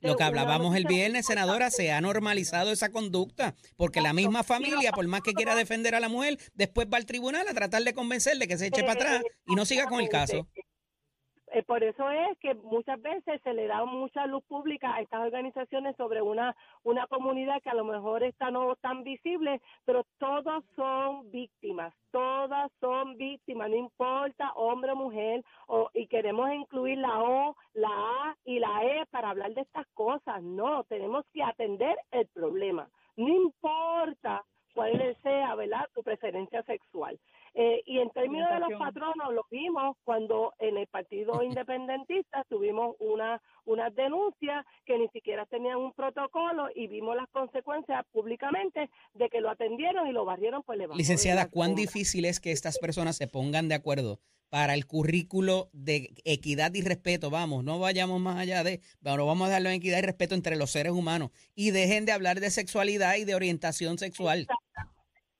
lo 0.00 0.16
que 0.16 0.22
hablábamos 0.22 0.76
el 0.76 0.84
viernes, 0.84 1.26
senadora, 1.26 1.70
se 1.70 1.92
ha 1.92 2.00
normalizado 2.00 2.70
esa 2.70 2.90
conducta, 2.90 3.54
porque 3.76 4.00
la 4.00 4.12
misma 4.12 4.42
familia, 4.44 4.92
por 4.92 5.06
más 5.08 5.20
que 5.20 5.34
quiera 5.34 5.54
defender 5.54 5.94
a 5.94 6.00
la 6.00 6.08
mujer, 6.08 6.38
después 6.54 6.88
va 6.92 6.96
al 6.96 7.06
tribunal 7.06 7.46
a 7.48 7.54
tratar 7.54 7.82
de 7.82 7.92
convencerle 7.92 8.48
que 8.48 8.56
se 8.56 8.68
eche 8.68 8.82
para 8.82 8.92
atrás 8.92 9.22
y 9.46 9.54
no 9.54 9.64
siga 9.66 9.86
con 9.86 10.00
el 10.00 10.08
caso. 10.08 10.46
Eh, 11.54 11.62
por 11.62 11.84
eso 11.84 12.10
es 12.10 12.36
que 12.40 12.52
muchas 12.54 13.00
veces 13.00 13.40
se 13.42 13.54
le 13.54 13.68
da 13.68 13.84
mucha 13.84 14.26
luz 14.26 14.42
pública 14.46 14.92
a 14.92 15.00
estas 15.00 15.20
organizaciones 15.20 15.94
sobre 15.94 16.20
una, 16.20 16.56
una 16.82 17.06
comunidad 17.06 17.62
que 17.62 17.70
a 17.70 17.74
lo 17.74 17.84
mejor 17.84 18.24
está 18.24 18.50
no 18.50 18.74
tan 18.74 19.04
visible, 19.04 19.60
pero 19.84 20.04
todos 20.18 20.64
son 20.74 21.30
víctimas, 21.30 21.94
todas 22.10 22.72
son 22.80 23.16
víctimas, 23.16 23.70
no 23.70 23.76
importa 23.76 24.50
hombre 24.56 24.90
o 24.90 24.96
mujer, 24.96 25.44
o, 25.68 25.88
y 25.94 26.08
queremos 26.08 26.52
incluir 26.52 26.98
la 26.98 27.22
O, 27.22 27.54
la 27.74 27.88
A 27.88 28.36
y 28.44 28.58
la 28.58 28.82
E 28.82 29.06
para 29.12 29.30
hablar 29.30 29.54
de 29.54 29.60
estas 29.60 29.86
cosas. 29.94 30.42
No, 30.42 30.82
tenemos 30.82 31.24
que 31.32 31.44
atender 31.44 31.96
el 32.10 32.26
problema. 32.34 32.88
No 33.16 33.28
importa 33.28 34.42
cuál 34.74 35.16
sea, 35.22 35.54
¿verdad?, 35.54 35.88
tu 35.94 36.02
preferencia 36.02 36.64
sexual. 36.64 37.16
Eh, 37.56 37.82
y 37.86 38.00
en 38.00 38.10
términos 38.10 38.50
de 38.50 38.58
los 38.58 38.78
patronos, 38.78 39.32
lo 39.32 39.46
vimos 39.48 39.96
cuando 40.02 40.54
en 40.58 40.76
el 40.76 40.88
Partido 40.88 41.40
Independentista 41.42 42.44
tuvimos 42.48 42.96
una, 42.98 43.40
una 43.64 43.90
denuncia 43.90 44.66
que 44.84 44.98
ni 44.98 45.08
siquiera 45.08 45.46
tenían 45.46 45.76
un 45.76 45.92
protocolo 45.92 46.68
y 46.74 46.88
vimos 46.88 47.14
las 47.14 47.28
consecuencias 47.30 48.04
públicamente 48.12 48.90
de 49.14 49.28
que 49.28 49.40
lo 49.40 49.50
atendieron 49.50 50.08
y 50.08 50.12
lo 50.12 50.24
barrieron 50.24 50.64
por 50.64 50.74
el 50.74 50.90
Licenciada, 50.96 51.48
¿cuán 51.48 51.76
difícil 51.76 52.24
es 52.24 52.40
que 52.40 52.50
estas 52.50 52.78
personas 52.78 53.16
se 53.16 53.28
pongan 53.28 53.68
de 53.68 53.76
acuerdo 53.76 54.18
para 54.48 54.74
el 54.74 54.86
currículo 54.86 55.70
de 55.72 56.12
equidad 56.24 56.74
y 56.74 56.82
respeto? 56.82 57.30
Vamos, 57.30 57.62
no 57.62 57.78
vayamos 57.78 58.20
más 58.20 58.36
allá 58.36 58.64
de, 58.64 58.80
pero 59.02 59.26
vamos 59.26 59.48
a 59.48 59.52
darle 59.52 59.72
equidad 59.74 59.98
y 59.98 60.02
respeto 60.02 60.34
entre 60.34 60.56
los 60.56 60.70
seres 60.70 60.92
humanos 60.92 61.30
y 61.54 61.70
dejen 61.70 62.04
de 62.04 62.12
hablar 62.12 62.40
de 62.40 62.50
sexualidad 62.50 63.14
y 63.16 63.24
de 63.24 63.34
orientación 63.34 63.98
sexual. 63.98 64.48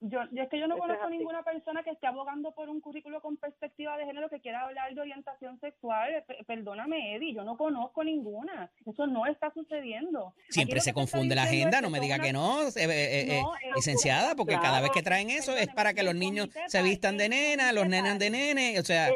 Yo, 0.07 0.19
es 0.21 0.49
que 0.49 0.59
yo 0.59 0.67
no 0.67 0.77
conozco 0.77 1.09
ninguna 1.09 1.41
persona 1.41 1.81
que 1.83 1.89
esté 1.89 2.05
abogando 2.05 2.51
por 2.51 2.69
un 2.69 2.79
currículo 2.79 3.21
con 3.21 3.37
perspectiva 3.37 3.97
de 3.97 4.05
género 4.05 4.29
que 4.29 4.39
quiera 4.39 4.61
hablar 4.61 4.93
de 4.93 5.01
orientación 5.01 5.59
sexual. 5.59 6.23
perdóname, 6.45 7.15
Eddie, 7.15 7.33
yo 7.33 7.43
no 7.43 7.57
conozco 7.57 8.03
ninguna. 8.03 8.71
Eso 8.85 9.07
no 9.07 9.25
está 9.25 9.51
sucediendo. 9.51 10.35
Siempre 10.49 10.79
se 10.81 10.93
confunde 10.93 11.33
la 11.33 11.43
agenda, 11.43 11.81
no 11.81 11.89
me 11.89 11.99
diga 11.99 12.19
que 12.19 12.31
no, 12.31 12.67
eh, 12.67 12.71
eh, 12.75 13.39
eh, 13.39 13.43
licenciada, 13.75 14.35
porque 14.35 14.59
cada 14.59 14.79
vez 14.79 14.91
que 14.91 15.01
traen 15.01 15.31
eso 15.31 15.57
es 15.57 15.69
para 15.69 15.95
que 15.95 16.03
los 16.03 16.13
niños 16.13 16.49
se 16.67 16.83
vistan 16.83 17.17
de 17.17 17.29
nena, 17.29 17.71
los 17.71 17.87
nenas 17.87 18.19
de 18.19 18.29
nene, 18.29 18.79
o 18.79 18.83
sea, 18.83 19.09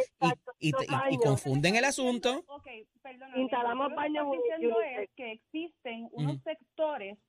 y, 0.59 0.71
y, 0.71 1.17
confunden 1.17 1.75
el 1.75 1.85
asunto. 1.85 2.43
Okay, 2.47 2.87
perdóname, 3.03 3.43
Instalamos 3.43 3.93
baños. 3.93 4.25
Lo 4.25 4.31
que 4.31 4.37
diciendo 4.37 4.81
es 4.81 5.09
que 5.15 5.31
existen 5.33 6.09
unos 6.13 6.41
sectores 6.41 7.19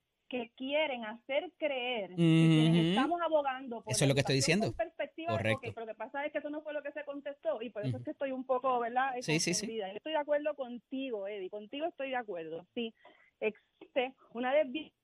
que 0.81 0.87
quieren 0.87 1.05
hacer 1.05 1.51
creer 1.57 2.15
que 2.15 2.89
estamos 2.89 3.21
abogando 3.21 3.81
por 3.81 3.93
eso 3.93 4.03
es 4.03 4.09
lo 4.09 4.15
que 4.15 4.21
estoy 4.21 4.35
diciendo. 4.35 4.73
perspectiva 4.73 5.31
Correcto. 5.31 5.71
pero 5.73 5.85
lo 5.85 5.91
que 5.91 5.97
pasa 5.97 6.25
es 6.25 6.31
que 6.31 6.39
eso 6.39 6.49
no 6.49 6.61
fue 6.61 6.73
lo 6.73 6.81
que 6.81 6.91
se 6.91 7.03
contestó 7.03 7.61
y 7.61 7.69
por 7.69 7.85
eso 7.85 7.97
es 7.97 8.03
que 8.03 8.11
estoy 8.11 8.31
un 8.31 8.45
poco 8.45 8.79
verdad 8.79 9.13
sí, 9.21 9.39
sí, 9.39 9.53
sí. 9.53 9.79
Estoy 9.79 10.13
de 10.13 10.17
acuerdo 10.17 10.55
contigo 10.55 11.27
Eddie 11.27 11.49
contigo 11.49 11.85
estoy 11.85 12.09
de 12.09 12.15
acuerdo. 12.15 12.65
Sí 12.73 12.93
existe 13.39 14.13
una 14.33 14.53
desviación 14.53 15.00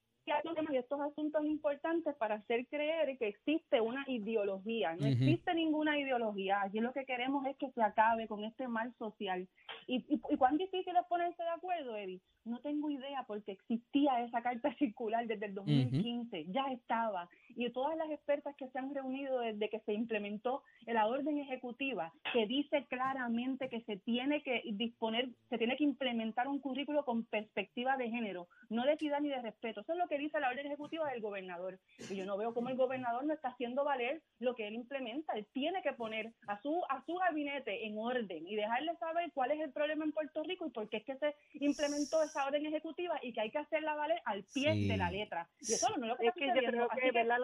y 0.72 0.78
estos 0.78 1.00
asuntos 1.00 1.46
importantes 1.46 2.16
para 2.16 2.36
hacer 2.36 2.68
creer 2.68 3.18
que 3.18 3.28
existe 3.30 3.80
una 3.82 4.04
ideología. 4.08 4.96
No 4.96 5.08
existe 5.08 5.54
ninguna 5.54 5.98
ideología. 6.00 6.62
Aquí 6.62 6.80
lo 6.80 6.92
que 6.92 7.06
queremos 7.06 7.46
es 7.46 7.56
que 7.58 7.72
se 7.72 7.82
acabe 7.82 8.28
con 8.28 8.44
este 8.44 8.68
mal 8.68 8.94
social. 8.98 9.48
¿Y, 9.88 10.04
y, 10.10 10.38
cuán 10.38 10.58
difícil 10.58 10.96
es 10.96 11.06
ponerse 11.08 11.42
de 11.42 11.50
acuerdo, 11.50 11.96
Eddie? 11.96 12.20
No 12.44 12.60
tengo 12.60 12.90
idea 12.90 13.24
porque 13.28 13.54
existía 13.54 14.22
esa 14.24 14.42
carta 14.42 14.74
circular 14.80 15.26
desde 15.28 15.46
el 15.46 15.54
2015, 15.54 16.46
ya 16.48 16.66
estaba. 16.72 17.30
Y 17.50 17.70
todas 17.72 17.98
las 17.98 18.10
expertas 18.10 18.56
que 18.56 18.68
se 18.70 18.80
han 18.80 18.94
reunido 18.94 19.40
desde 19.40 19.70
que 19.70 19.80
se 19.82 19.94
implementó 19.94 20.64
la 20.86 21.08
orden 21.08 21.38
ejecutiva, 21.40 22.14
que 22.34 22.46
dice 22.46 22.86
claramente 22.88 23.70
que 23.70 23.82
se 23.82 23.98
tiene 23.98 24.44
que 24.44 24.62
disponer, 24.74 25.30
se 25.50 25.58
tiene 25.58 25.76
que 25.78 25.84
implementar 25.84 26.48
un 26.48 26.60
currículo 26.60 27.04
con 27.06 27.26
perspectiva 27.26 27.98
de 27.98 28.10
género, 28.10 28.48
no 28.70 28.86
de 28.86 28.94
equidad 28.94 29.22
ni 29.22 29.30
de 29.30 29.42
respeto. 29.42 29.82
Eso 29.82 29.94
es 29.94 30.00
lo 30.00 30.08
que 30.08 30.17
dice 30.18 30.40
la 30.40 30.50
orden 30.50 30.66
ejecutiva 30.66 31.10
del 31.10 31.22
gobernador. 31.22 31.80
Y 32.10 32.16
yo 32.16 32.26
no 32.26 32.38
veo 32.38 32.54
cómo 32.54 32.70
el 32.70 32.78
gobernador 32.78 33.26
no 33.26 33.34
está 33.34 33.50
haciendo 33.50 33.84
valer 33.84 34.22
lo 34.40 34.56
que 34.56 34.68
él 34.68 34.76
implementa. 34.76 35.34
Él 35.34 35.48
tiene 35.54 35.82
que 35.82 35.94
poner 35.94 36.34
a 36.48 36.62
su, 36.62 36.82
a 36.90 37.04
su 37.06 37.16
gabinete 37.16 37.86
en 37.86 37.98
orden 37.98 38.48
y 38.48 38.56
dejarle 38.56 38.96
saber 38.98 39.32
cuál 39.34 39.52
es 39.52 39.60
el 39.60 39.72
problema 39.72 40.06
en 40.06 40.12
Puerto 40.12 40.44
Rico 40.44 40.68
y 40.68 40.72
por 40.72 40.90
qué 40.90 40.98
es 40.98 41.06
que 41.06 41.18
se 41.18 41.36
implementó 41.54 42.24
esa 42.24 42.46
orden 42.46 42.66
ejecutiva 42.66 43.20
y 43.22 43.34
que 43.34 43.42
hay 43.42 43.52
que 43.52 43.60
hacerla 43.60 43.96
valer 43.96 44.20
al 44.26 44.44
pie 44.54 44.88
de 44.88 44.98
la 44.98 45.12
letra. 45.12 45.50
Y 45.60 45.74
eso 45.74 45.88
no 45.98 46.06
es 46.06 46.10
lo 46.10 46.16
que 46.18 46.28
está 46.28 46.54
sucediendo. 46.54 46.88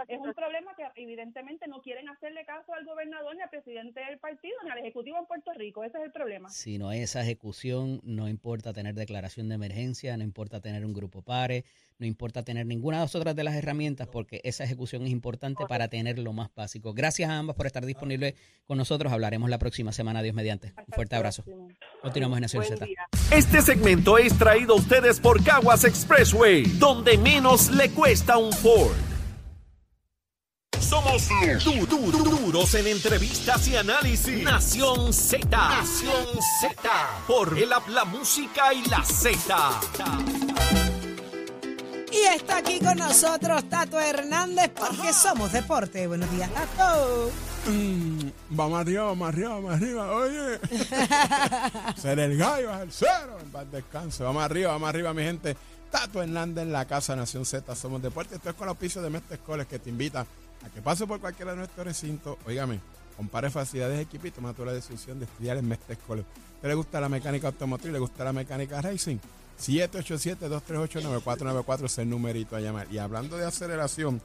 es 0.07 0.19
un 0.19 0.33
problema 0.33 0.75
que 0.75 1.01
evidentemente 1.01 1.67
no 1.67 1.81
quieren 1.81 2.09
hacerle 2.09 2.45
caso 2.45 2.73
al 2.73 2.85
gobernador 2.85 3.35
ni 3.35 3.41
al 3.41 3.49
presidente 3.49 3.99
del 4.01 4.19
partido 4.19 4.55
ni 4.63 4.69
al 4.69 4.79
ejecutivo 4.79 5.17
en 5.17 5.25
Puerto 5.25 5.53
Rico. 5.53 5.83
Ese 5.83 5.97
es 5.97 6.05
el 6.05 6.11
problema. 6.11 6.49
Si 6.49 6.77
no 6.77 6.89
hay 6.89 7.01
esa 7.01 7.21
ejecución, 7.21 8.01
no 8.03 8.27
importa 8.27 8.73
tener 8.73 8.95
declaración 8.95 9.49
de 9.49 9.55
emergencia, 9.55 10.15
no 10.17 10.23
importa 10.23 10.61
tener 10.61 10.85
un 10.85 10.93
grupo 10.93 11.21
pare, 11.21 11.65
no 11.99 12.05
importa 12.05 12.43
tener 12.43 12.62
ninguna 12.65 12.97
de 12.97 13.03
las 13.03 13.15
otras 13.15 13.35
de 13.35 13.43
las 13.43 13.55
herramientas 13.55 14.07
porque 14.07 14.41
esa 14.43 14.63
ejecución 14.63 15.03
es 15.03 15.11
importante 15.11 15.65
para 15.67 15.87
tener 15.87 16.19
lo 16.19 16.33
más 16.33 16.49
básico. 16.55 16.93
Gracias 16.93 17.29
a 17.29 17.37
ambas 17.37 17.55
por 17.55 17.65
estar 17.65 17.85
disponibles 17.85 18.35
con 18.65 18.77
nosotros. 18.77 19.11
Hablaremos 19.13 19.49
la 19.49 19.59
próxima 19.59 19.91
semana, 19.91 20.21
Dios 20.21 20.35
mediante. 20.35 20.73
Un 20.77 20.93
fuerte 20.93 21.15
abrazo. 21.15 21.43
Continuamos 22.01 22.37
en 22.37 22.41
Nación 22.41 22.63
Z. 22.63 22.85
Este 23.31 23.61
segmento 23.61 24.17
es 24.17 24.37
traído 24.37 24.73
a 24.73 24.77
ustedes 24.77 25.19
por 25.19 25.43
Caguas 25.43 25.83
Expressway, 25.83 26.63
donde 26.77 27.17
menos 27.17 27.71
le 27.71 27.89
cuesta 27.89 28.37
un 28.37 28.51
Ford. 28.51 28.95
Somos 30.93 31.27
du 31.63 32.11
duros 32.11 32.75
en 32.75 32.87
entrevistas 32.87 33.67
y 33.67 33.75
análisis. 33.75 34.43
Nación 34.43 35.11
Z. 35.11 35.47
Nación 35.49 36.41
Z. 36.61 36.89
Por 37.25 37.57
el 37.57 37.69
la 37.69 38.05
música 38.05 38.73
y 38.73 38.87
la 38.89 39.03
Z. 39.03 40.92
Y 42.13 42.25
está 42.35 42.57
aquí 42.57 42.79
con 42.79 42.95
nosotros 42.95 43.67
Tato 43.69 43.99
Hernández 43.99 44.69
porque 44.69 45.11
somos 45.11 45.51
deporte. 45.51 46.05
Buenos 46.05 46.29
días, 46.31 46.47
Tato. 46.53 47.31
Mm, 47.65 48.29
vamos 48.51 48.81
arriba, 48.81 49.05
vamos 49.05 49.27
arriba, 49.29 49.49
vamos 49.49 49.73
arriba. 49.73 50.11
Oye, 50.15 50.59
ser 51.99 52.19
el 52.19 52.37
gallo 52.37 52.71
es 52.75 52.81
el 52.81 52.91
cero. 52.91 53.37
En 53.41 53.49
paz 53.49 53.71
descanso. 53.71 54.25
Vamos 54.25 54.43
arriba, 54.43 54.73
vamos 54.73 54.89
arriba, 54.89 55.11
mi 55.11 55.23
gente. 55.23 55.57
Tato 55.89 56.21
Hernández 56.21 56.63
en 56.65 56.71
la 56.71 56.85
casa 56.85 57.15
Nación 57.15 57.45
Z. 57.45 57.75
Somos 57.75 57.99
deporte. 57.99 58.35
Esto 58.35 58.51
es 58.51 58.55
con 58.55 58.67
los 58.67 58.77
pisos 58.77 59.01
de 59.01 59.09
Mestre 59.09 59.39
Coles 59.39 59.65
que 59.65 59.79
te 59.79 59.89
invita 59.89 60.21
a 60.21 60.69
que 60.69 60.83
pase 60.83 61.07
por 61.07 61.19
cualquiera 61.19 61.53
de 61.53 61.57
nuestros 61.57 61.83
recintos. 61.83 62.37
Óigame, 62.45 62.79
compare 63.17 63.49
facilidades 63.49 63.97
de 63.97 64.03
equipo 64.03 64.27
y 64.27 64.31
toma 64.31 64.53
la 64.55 64.73
decisión 64.73 65.17
de 65.17 65.25
estudiar 65.25 65.57
en 65.57 65.67
Mestre 65.67 65.97
Coles. 66.05 66.25
¿Te 66.61 66.67
le 66.67 66.75
gusta 66.75 67.01
la 67.01 67.09
mecánica 67.09 67.47
automotriz? 67.47 67.91
¿Le 67.91 67.97
gusta 67.97 68.23
la 68.23 68.33
mecánica 68.33 68.79
racing? 68.81 69.17
787-238-9494 69.59 71.85
es 71.85 71.97
el 71.99 72.09
numerito 72.09 72.55
a 72.55 72.59
llamar. 72.59 72.87
Y 72.91 72.97
hablando 72.97 73.37
de 73.37 73.45
aceleración, 73.45 74.19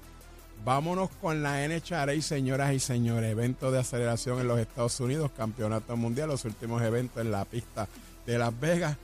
vámonos 0.64 1.11
con 1.21 1.43
la 1.43 1.67
NHRA, 1.67 2.19
señoras 2.21 2.73
y 2.73 2.81
señores. 2.81 3.31
Evento 3.31 3.71
de 3.71 3.81
aceleración 3.81 4.41
en 4.41 4.49
los 4.49 4.59
Estados 4.59 4.99
Unidos, 5.01 5.31
campeonato 5.37 5.97
mundial, 5.97 6.29
los 6.29 6.45
últimos 6.45 6.83
eventos 6.83 7.23
en 7.23 7.31
la 7.31 7.45
pista 7.45 7.88
de 8.27 8.38
Las 8.38 8.59
Vegas. 8.59 8.97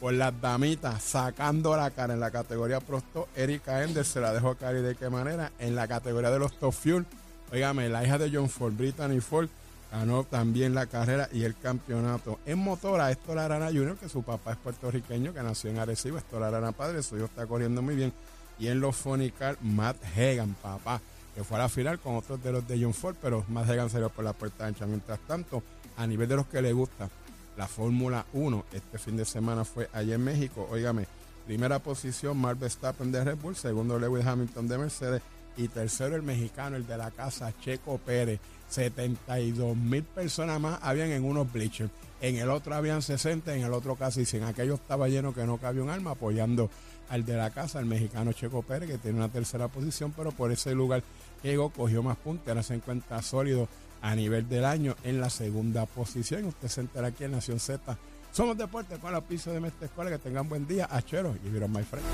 Por 0.00 0.14
las 0.14 0.40
damitas 0.40 1.00
sacando 1.00 1.76
la 1.76 1.92
cara 1.92 2.14
en 2.14 2.18
la 2.18 2.32
categoría 2.32 2.80
Prosto, 2.80 3.28
Erika 3.36 3.84
Ender 3.84 4.04
se 4.04 4.20
la 4.20 4.32
dejó 4.32 4.56
caer 4.56 4.78
y 4.78 4.82
de 4.82 4.96
qué 4.96 5.08
manera. 5.08 5.52
En 5.60 5.76
la 5.76 5.86
categoría 5.86 6.32
de 6.32 6.40
los 6.40 6.58
Top 6.58 6.72
Fuel, 6.72 7.06
oígame, 7.52 7.88
la 7.88 8.04
hija 8.04 8.18
de 8.18 8.28
John 8.34 8.48
Ford, 8.48 8.72
Brittany 8.72 9.20
Ford, 9.20 9.48
ganó 9.92 10.24
también 10.24 10.74
la 10.74 10.86
carrera 10.86 11.28
y 11.32 11.44
el 11.44 11.54
campeonato. 11.54 12.40
En 12.46 12.58
motora, 12.58 13.12
Héctor 13.12 13.38
Arana 13.38 13.66
Jr., 13.66 13.98
que 13.98 14.08
su 14.08 14.22
papá 14.22 14.52
es 14.52 14.56
puertorriqueño, 14.56 15.34
que 15.34 15.42
nació 15.42 15.68
en 15.68 15.78
Arecibo, 15.78 16.16
Héctor 16.16 16.42
Arana 16.42 16.72
padre, 16.72 17.02
su 17.02 17.16
hijo 17.16 17.26
está 17.26 17.46
corriendo 17.46 17.82
muy 17.82 17.94
bien. 17.94 18.12
Y 18.58 18.68
en 18.68 18.80
los 18.80 18.96
Fonicar, 18.96 19.58
Matt 19.60 19.98
Hagan, 20.16 20.54
papá, 20.62 21.02
que 21.34 21.44
fue 21.44 21.58
a 21.58 21.60
la 21.60 21.68
final 21.68 21.98
con 21.98 22.16
otros 22.16 22.42
de 22.42 22.52
los 22.52 22.66
de 22.66 22.82
John 22.82 22.94
Ford, 22.94 23.16
pero 23.20 23.44
Matt 23.48 23.68
Hagan 23.68 23.90
salió 23.90 24.08
por 24.08 24.24
la 24.24 24.32
puerta 24.32 24.66
ancha. 24.66 24.86
Mientras 24.86 25.18
tanto, 25.20 25.62
a 25.98 26.06
nivel 26.06 26.26
de 26.26 26.36
los 26.36 26.46
que 26.46 26.62
le 26.62 26.72
gusta 26.72 27.10
la 27.58 27.68
Fórmula 27.68 28.24
1, 28.32 28.64
este 28.72 28.96
fin 28.96 29.18
de 29.18 29.26
semana 29.26 29.66
fue 29.66 29.90
allá 29.92 30.14
en 30.14 30.24
México. 30.24 30.66
Óigame, 30.70 31.06
primera 31.44 31.80
posición, 31.80 32.38
Mark 32.38 32.58
Verstappen 32.58 33.12
de 33.12 33.24
Red 33.24 33.36
Bull, 33.36 33.56
segundo 33.56 33.98
Lewis 33.98 34.24
Hamilton 34.24 34.68
de 34.68 34.78
Mercedes 34.78 35.22
y 35.58 35.68
tercero 35.68 36.16
el 36.16 36.22
mexicano, 36.22 36.76
el 36.76 36.86
de 36.86 36.96
la 36.96 37.10
casa, 37.10 37.52
Checo 37.60 37.98
Pérez. 37.98 38.40
72 38.72 39.76
mil 39.76 40.02
personas 40.02 40.60
más 40.60 40.78
habían 40.82 41.10
en 41.10 41.24
unos 41.24 41.52
bleachers. 41.52 41.90
En 42.20 42.36
el 42.36 42.50
otro 42.50 42.74
habían 42.74 43.02
60, 43.02 43.54
en 43.54 43.62
el 43.62 43.72
otro 43.72 43.96
casi 43.96 44.24
100. 44.24 44.44
Aquello 44.44 44.74
estaba 44.74 45.08
lleno 45.08 45.34
que 45.34 45.44
no 45.44 45.58
cabía 45.58 45.82
un 45.82 45.90
alma 45.90 46.12
apoyando 46.12 46.70
al 47.08 47.24
de 47.24 47.36
la 47.36 47.50
casa, 47.50 47.80
el 47.80 47.86
mexicano 47.86 48.32
Checo 48.32 48.62
Pérez, 48.62 48.88
que 48.88 48.98
tiene 48.98 49.18
una 49.18 49.28
tercera 49.28 49.68
posición, 49.68 50.12
pero 50.16 50.30
por 50.32 50.50
ese 50.50 50.74
lugar 50.74 51.02
llegó, 51.42 51.70
cogió 51.70 52.02
más 52.02 52.16
puntos, 52.16 52.48
ahora 52.48 52.62
se 52.62 52.74
encuentra 52.74 53.20
sólido 53.22 53.68
a 54.00 54.14
nivel 54.14 54.48
del 54.48 54.64
año 54.64 54.96
en 55.04 55.20
la 55.20 55.30
segunda 55.30 55.86
posición. 55.86 56.44
Usted 56.44 56.68
se 56.68 56.80
entera 56.80 57.08
aquí 57.08 57.24
en 57.24 57.32
Nación 57.32 57.60
Z. 57.60 57.96
Somos 58.32 58.56
Deportes 58.56 58.98
con 58.98 59.12
la 59.12 59.20
piso 59.20 59.52
de 59.52 59.60
Mestre 59.60 59.86
Escuela. 59.86 60.10
Que 60.10 60.18
tengan 60.18 60.48
buen 60.48 60.66
día. 60.66 60.88
Achero 60.90 61.36
y 61.44 61.48
vieron 61.48 61.72
my 61.72 61.82
friend. 61.82 62.06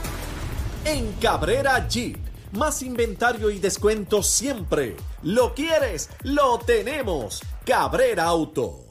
En 0.85 1.13
Cabrera 1.15 1.87
Jeep, 1.89 2.19
más 2.53 2.83
inventario 2.83 3.51
y 3.51 3.59
descuento 3.59 4.23
siempre. 4.23 4.97
¿Lo 5.23 5.55
quieres? 5.55 6.11
Lo 6.23 6.59
tenemos. 6.59 7.43
Cabrera 7.65 8.25
Auto. 8.25 8.88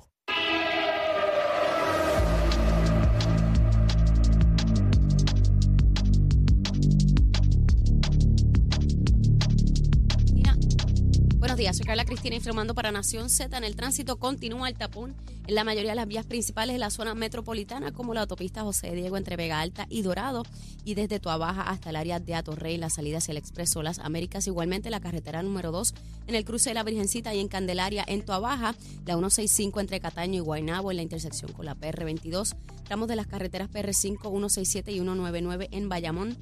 Buenos 11.57 11.69
días, 11.69 11.77
soy 11.77 11.87
Carla 11.87 12.05
Cristina 12.05 12.35
informando 12.35 12.75
para 12.75 12.91
Nación 12.91 13.31
Z. 13.31 13.57
En 13.57 13.63
el 13.63 13.75
tránsito 13.75 14.19
continúa 14.19 14.69
el 14.69 14.77
tapón 14.77 15.15
en 15.47 15.55
la 15.55 15.63
mayoría 15.63 15.89
de 15.89 15.95
las 15.95 16.07
vías 16.07 16.27
principales 16.27 16.75
de 16.75 16.77
la 16.77 16.91
zona 16.91 17.15
metropolitana, 17.15 17.91
como 17.91 18.13
la 18.13 18.21
autopista 18.21 18.61
José 18.61 18.91
Diego 18.91 19.17
entre 19.17 19.37
Vega 19.37 19.59
Alta 19.59 19.87
y 19.89 20.03
Dorado, 20.03 20.43
y 20.85 20.93
desde 20.93 21.19
Tuabaja 21.19 21.63
hasta 21.63 21.89
el 21.89 21.95
área 21.95 22.19
de 22.19 22.35
Atorrey, 22.35 22.77
la 22.77 22.91
salida 22.91 23.17
hacia 23.17 23.31
el 23.31 23.39
Expreso 23.39 23.81
Las 23.81 23.97
Américas. 23.97 24.45
Igualmente 24.45 24.91
la 24.91 24.99
carretera 24.99 25.41
número 25.41 25.71
2 25.71 25.95
en 26.27 26.35
el 26.35 26.45
cruce 26.45 26.69
de 26.69 26.75
la 26.75 26.83
Virgencita 26.83 27.33
y 27.33 27.39
en 27.39 27.47
Candelaria, 27.47 28.05
en 28.07 28.23
Tuabaja, 28.23 28.75
la 29.07 29.15
165 29.15 29.79
entre 29.79 29.99
Cataño 29.99 30.35
y 30.35 30.41
Guaynabo, 30.41 30.91
en 30.91 30.97
la 30.97 31.03
intersección 31.03 31.53
con 31.53 31.65
la 31.65 31.75
PR22, 31.75 32.55
tramos 32.83 33.07
de 33.07 33.15
las 33.15 33.25
carreteras 33.25 33.71
PR5, 33.71 34.29
167 34.29 34.91
y 34.91 34.95
199 34.97 35.69
en 35.71 35.89
Bayamón 35.89 36.37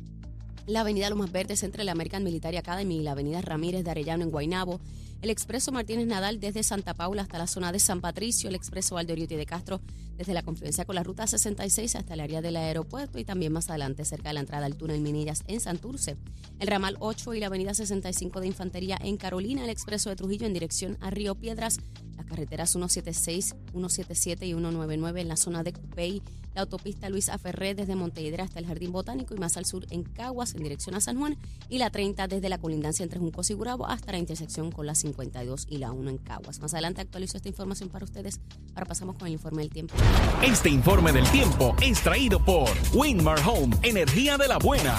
la 0.67 0.81
avenida 0.81 1.09
Lomas 1.09 1.31
Verdes 1.31 1.63
entre 1.63 1.83
la 1.83 1.91
American 1.91 2.23
Military 2.23 2.57
Academy 2.57 2.97
y 2.97 3.03
la 3.03 3.11
avenida 3.11 3.41
Ramírez 3.41 3.83
de 3.83 3.91
Arellano 3.91 4.23
en 4.23 4.31
Guaynabo, 4.31 4.79
el 5.25 5.31
expreso 5.31 5.71
Martínez 5.71 6.05
Nadal 6.05 6.39
desde 6.39 6.61
Santa 6.61 6.93
Paula 6.93 7.23
hasta 7.23 7.39
la 7.39 7.47
zona 7.47 7.71
de 7.71 7.79
San 7.79 7.99
Patricio, 7.99 8.47
el 8.47 8.53
expreso 8.53 8.93
Valdoriotti 8.93 9.35
de 9.35 9.47
Castro 9.47 9.81
desde 10.17 10.35
la 10.35 10.43
confluencia 10.43 10.85
con 10.85 10.93
la 10.93 11.01
ruta 11.01 11.25
66 11.25 11.95
hasta 11.95 12.13
el 12.13 12.19
área 12.19 12.43
del 12.43 12.55
aeropuerto 12.55 13.17
y 13.17 13.25
también 13.25 13.51
más 13.51 13.67
adelante 13.71 14.05
cerca 14.05 14.29
de 14.29 14.35
la 14.35 14.41
entrada 14.41 14.67
al 14.67 14.75
túnel 14.75 15.01
Minillas 15.01 15.43
en 15.47 15.61
Santurce, 15.61 16.15
el 16.59 16.67
ramal 16.67 16.97
8 16.99 17.33
y 17.33 17.39
la 17.39 17.47
avenida 17.47 17.73
65 17.73 18.39
de 18.39 18.45
Infantería 18.45 18.99
en 19.01 19.17
Carolina, 19.17 19.63
el 19.63 19.71
expreso 19.71 20.11
de 20.11 20.15
Trujillo 20.15 20.45
en 20.45 20.53
dirección 20.53 20.95
a 21.01 21.09
Río 21.09 21.33
Piedras, 21.33 21.79
las 22.15 22.27
carreteras 22.27 22.69
176, 22.69 23.55
177 23.71 24.45
y 24.45 24.49
199 24.49 25.21
en 25.21 25.27
la 25.27 25.37
zona 25.37 25.63
de 25.63 25.73
Cupey, 25.73 26.21
la 26.55 26.61
autopista 26.61 27.09
Luis 27.09 27.29
Aferré 27.29 27.75
desde 27.75 27.95
Montehiedra 27.95 28.45
hasta 28.45 28.59
el 28.59 28.65
Jardín 28.65 28.91
Botánico 28.91 29.35
y 29.35 29.37
más 29.37 29.57
al 29.57 29.65
sur 29.65 29.85
en 29.89 30.03
Caguas 30.03 30.55
en 30.55 30.63
dirección 30.63 30.95
a 30.95 31.01
San 31.01 31.17
Juan 31.17 31.37
y 31.69 31.77
la 31.77 31.89
30 31.89 32.27
desde 32.27 32.49
la 32.49 32.57
colindancia 32.57 33.03
entre 33.03 33.19
Juncos 33.19 33.49
y 33.49 33.53
Gurabo 33.53 33.87
hasta 33.87 34.13
la 34.13 34.17
intersección 34.17 34.71
con 34.71 34.87
la 34.87 34.95
52 34.95 35.67
y 35.69 35.77
la 35.77 35.91
1 35.91 36.09
en 36.09 36.17
Caguas. 36.17 36.59
Más 36.61 36.73
adelante 36.73 37.01
actualizo 37.01 37.37
esta 37.37 37.49
información 37.49 37.89
para 37.89 38.05
ustedes. 38.05 38.39
Ahora 38.73 38.85
pasamos 38.85 39.17
con 39.17 39.27
el 39.27 39.33
informe 39.33 39.63
del 39.63 39.71
tiempo. 39.71 39.95
Este 40.41 40.69
informe 40.69 41.11
del 41.11 41.29
tiempo 41.29 41.75
es 41.81 42.01
traído 42.01 42.43
por 42.43 42.69
Winmar 42.93 43.39
Home, 43.45 43.75
energía 43.83 44.37
de 44.37 44.47
la 44.47 44.57
buena. 44.57 44.95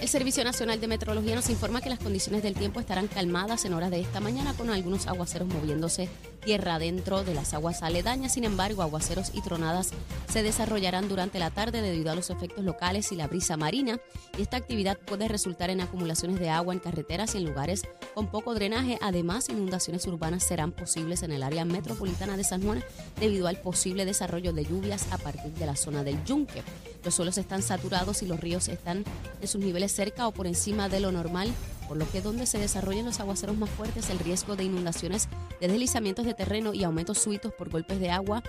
El 0.00 0.06
Servicio 0.06 0.44
Nacional 0.44 0.80
de 0.80 0.86
Meteorología 0.86 1.34
nos 1.34 1.50
informa 1.50 1.80
que 1.80 1.90
las 1.90 1.98
condiciones 1.98 2.44
del 2.44 2.54
tiempo 2.54 2.78
estarán 2.78 3.08
calmadas 3.08 3.64
en 3.64 3.74
horas 3.74 3.90
de 3.90 4.00
esta 4.00 4.20
mañana 4.20 4.54
con 4.54 4.70
algunos 4.70 5.08
aguaceros 5.08 5.48
moviéndose 5.48 6.08
tierra 6.44 6.78
dentro 6.78 7.24
de 7.24 7.34
las 7.34 7.52
aguas 7.52 7.82
aledañas. 7.82 8.34
Sin 8.34 8.44
embargo, 8.44 8.82
aguaceros 8.82 9.32
y 9.34 9.42
tronadas 9.42 9.90
se 10.32 10.44
desarrollarán 10.44 11.08
durante 11.08 11.40
la 11.40 11.50
tarde 11.50 11.82
debido 11.82 12.12
a 12.12 12.14
los 12.14 12.30
efectos 12.30 12.64
locales 12.64 13.10
y 13.10 13.16
la 13.16 13.26
brisa 13.26 13.56
marina. 13.56 13.98
Y 14.38 14.42
esta 14.42 14.56
actividad 14.56 14.96
puede 14.98 15.26
resultar 15.26 15.68
en 15.68 15.80
acumulaciones 15.80 16.38
de 16.38 16.48
agua 16.48 16.74
en 16.74 16.80
carreteras 16.80 17.34
y 17.34 17.38
en 17.38 17.46
lugares 17.46 17.82
con 18.14 18.30
poco 18.30 18.54
drenaje. 18.54 18.98
Además, 19.02 19.48
inundaciones 19.48 20.06
urbanas 20.06 20.44
serán 20.44 20.70
posibles 20.70 21.24
en 21.24 21.32
el 21.32 21.42
área 21.42 21.64
metropolitana 21.64 22.36
de 22.36 22.44
San 22.44 22.62
Juan 22.62 22.84
debido 23.18 23.48
al 23.48 23.60
posible 23.60 24.04
desarrollo 24.04 24.52
de 24.52 24.64
lluvias 24.64 25.06
a 25.10 25.18
partir 25.18 25.52
de 25.52 25.66
la 25.66 25.74
zona 25.74 26.04
del 26.04 26.22
Yunque. 26.24 26.62
Los 27.04 27.14
suelos 27.14 27.38
están 27.38 27.62
saturados 27.62 28.22
y 28.22 28.26
los 28.26 28.40
ríos 28.40 28.68
están 28.68 29.04
en 29.40 29.48
sus 29.48 29.60
niveles 29.60 29.92
cerca 29.92 30.26
o 30.26 30.32
por 30.32 30.46
encima 30.46 30.88
de 30.88 31.00
lo 31.00 31.12
normal, 31.12 31.52
por 31.86 31.96
lo 31.96 32.10
que 32.10 32.20
donde 32.20 32.46
se 32.46 32.58
desarrollen 32.58 33.06
los 33.06 33.20
aguaceros 33.20 33.56
más 33.56 33.70
fuertes, 33.70 34.10
el 34.10 34.18
riesgo 34.18 34.56
de 34.56 34.64
inundaciones, 34.64 35.28
de 35.60 35.68
deslizamientos 35.68 36.26
de 36.26 36.34
terreno 36.34 36.74
y 36.74 36.84
aumentos 36.84 37.18
súbitos 37.18 37.52
por 37.54 37.70
golpes 37.70 38.00
de 38.00 38.10
agua 38.10 38.42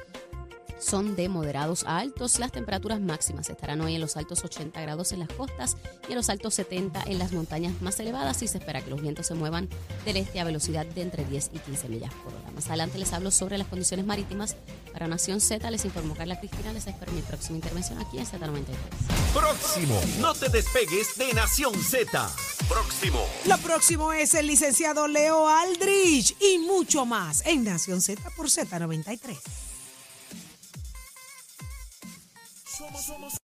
son 0.80 1.16
de 1.16 1.30
moderados 1.30 1.84
a 1.84 1.98
altos. 1.98 2.40
Las 2.40 2.52
temperaturas 2.52 3.00
máximas 3.00 3.50
estarán 3.50 3.82
hoy 3.82 3.96
en 3.96 4.02
los 4.02 4.18
altos 4.18 4.44
80 4.44 4.82
grados 4.82 5.12
en 5.12 5.20
las 5.20 5.30
costas 5.30 5.78
y 6.08 6.12
en 6.12 6.16
los 6.16 6.30
altos 6.30 6.54
70 6.56 7.04
en 7.06 7.20
las 7.20 7.32
montañas 7.32 7.82
más 7.82 8.00
elevadas 8.00 8.42
y 8.42 8.48
se 8.48 8.58
espera 8.58 8.82
que 8.82 8.90
los 8.90 9.02
vientos 9.02 9.28
se 9.28 9.36
muevan 9.36 9.70
del 10.06 10.18
este 10.18 10.40
a 10.40 10.44
velocidad 10.44 10.86
de 10.86 11.02
entre 11.02 11.26
10 11.26 11.52
y 11.54 11.60
15 11.60 11.90
millas 11.90 12.14
por 12.24 12.34
hora. 12.34 12.52
Más 12.52 12.68
adelante 12.68 12.98
les 12.98 13.14
hablo 13.14 13.32
sobre 13.32 13.58
las 13.58 13.68
condiciones 13.68 14.06
marítimas 14.06 14.56
para 14.92 15.08
Nación 15.08 15.42
Z. 15.42 15.70
Les 15.70 15.86
informó 15.86 16.16
Carla 16.16 16.40
Cristina. 16.40 16.74
Les 16.74 16.88
espero 16.88 17.12
mi 17.12 17.22
próxima 17.22 17.58
intervención 17.58 18.00
aquí 18.00 18.18
en 18.18 18.26
Z93. 18.26 18.76
Próximo, 19.34 20.00
no 20.20 20.34
te 20.34 20.50
despegues 20.50 21.18
de 21.18 21.34
Nación 21.34 21.74
Z. 21.76 22.30
Próximo. 22.68 23.26
Lo 23.46 23.58
próximo 23.60 24.14
es 24.14 24.34
el 24.34 24.48
licenciado 24.48 25.08
Leo 25.08 25.48
Aldrich 25.48 26.36
y 26.40 26.60
mucho 26.60 27.06
más 27.06 27.46
en 27.46 27.64
Nación 27.64 28.02
Z 28.02 28.22
por 28.36 28.48
Z93. 28.48 29.69
somos, 32.80 33.02
somos. 33.02 33.49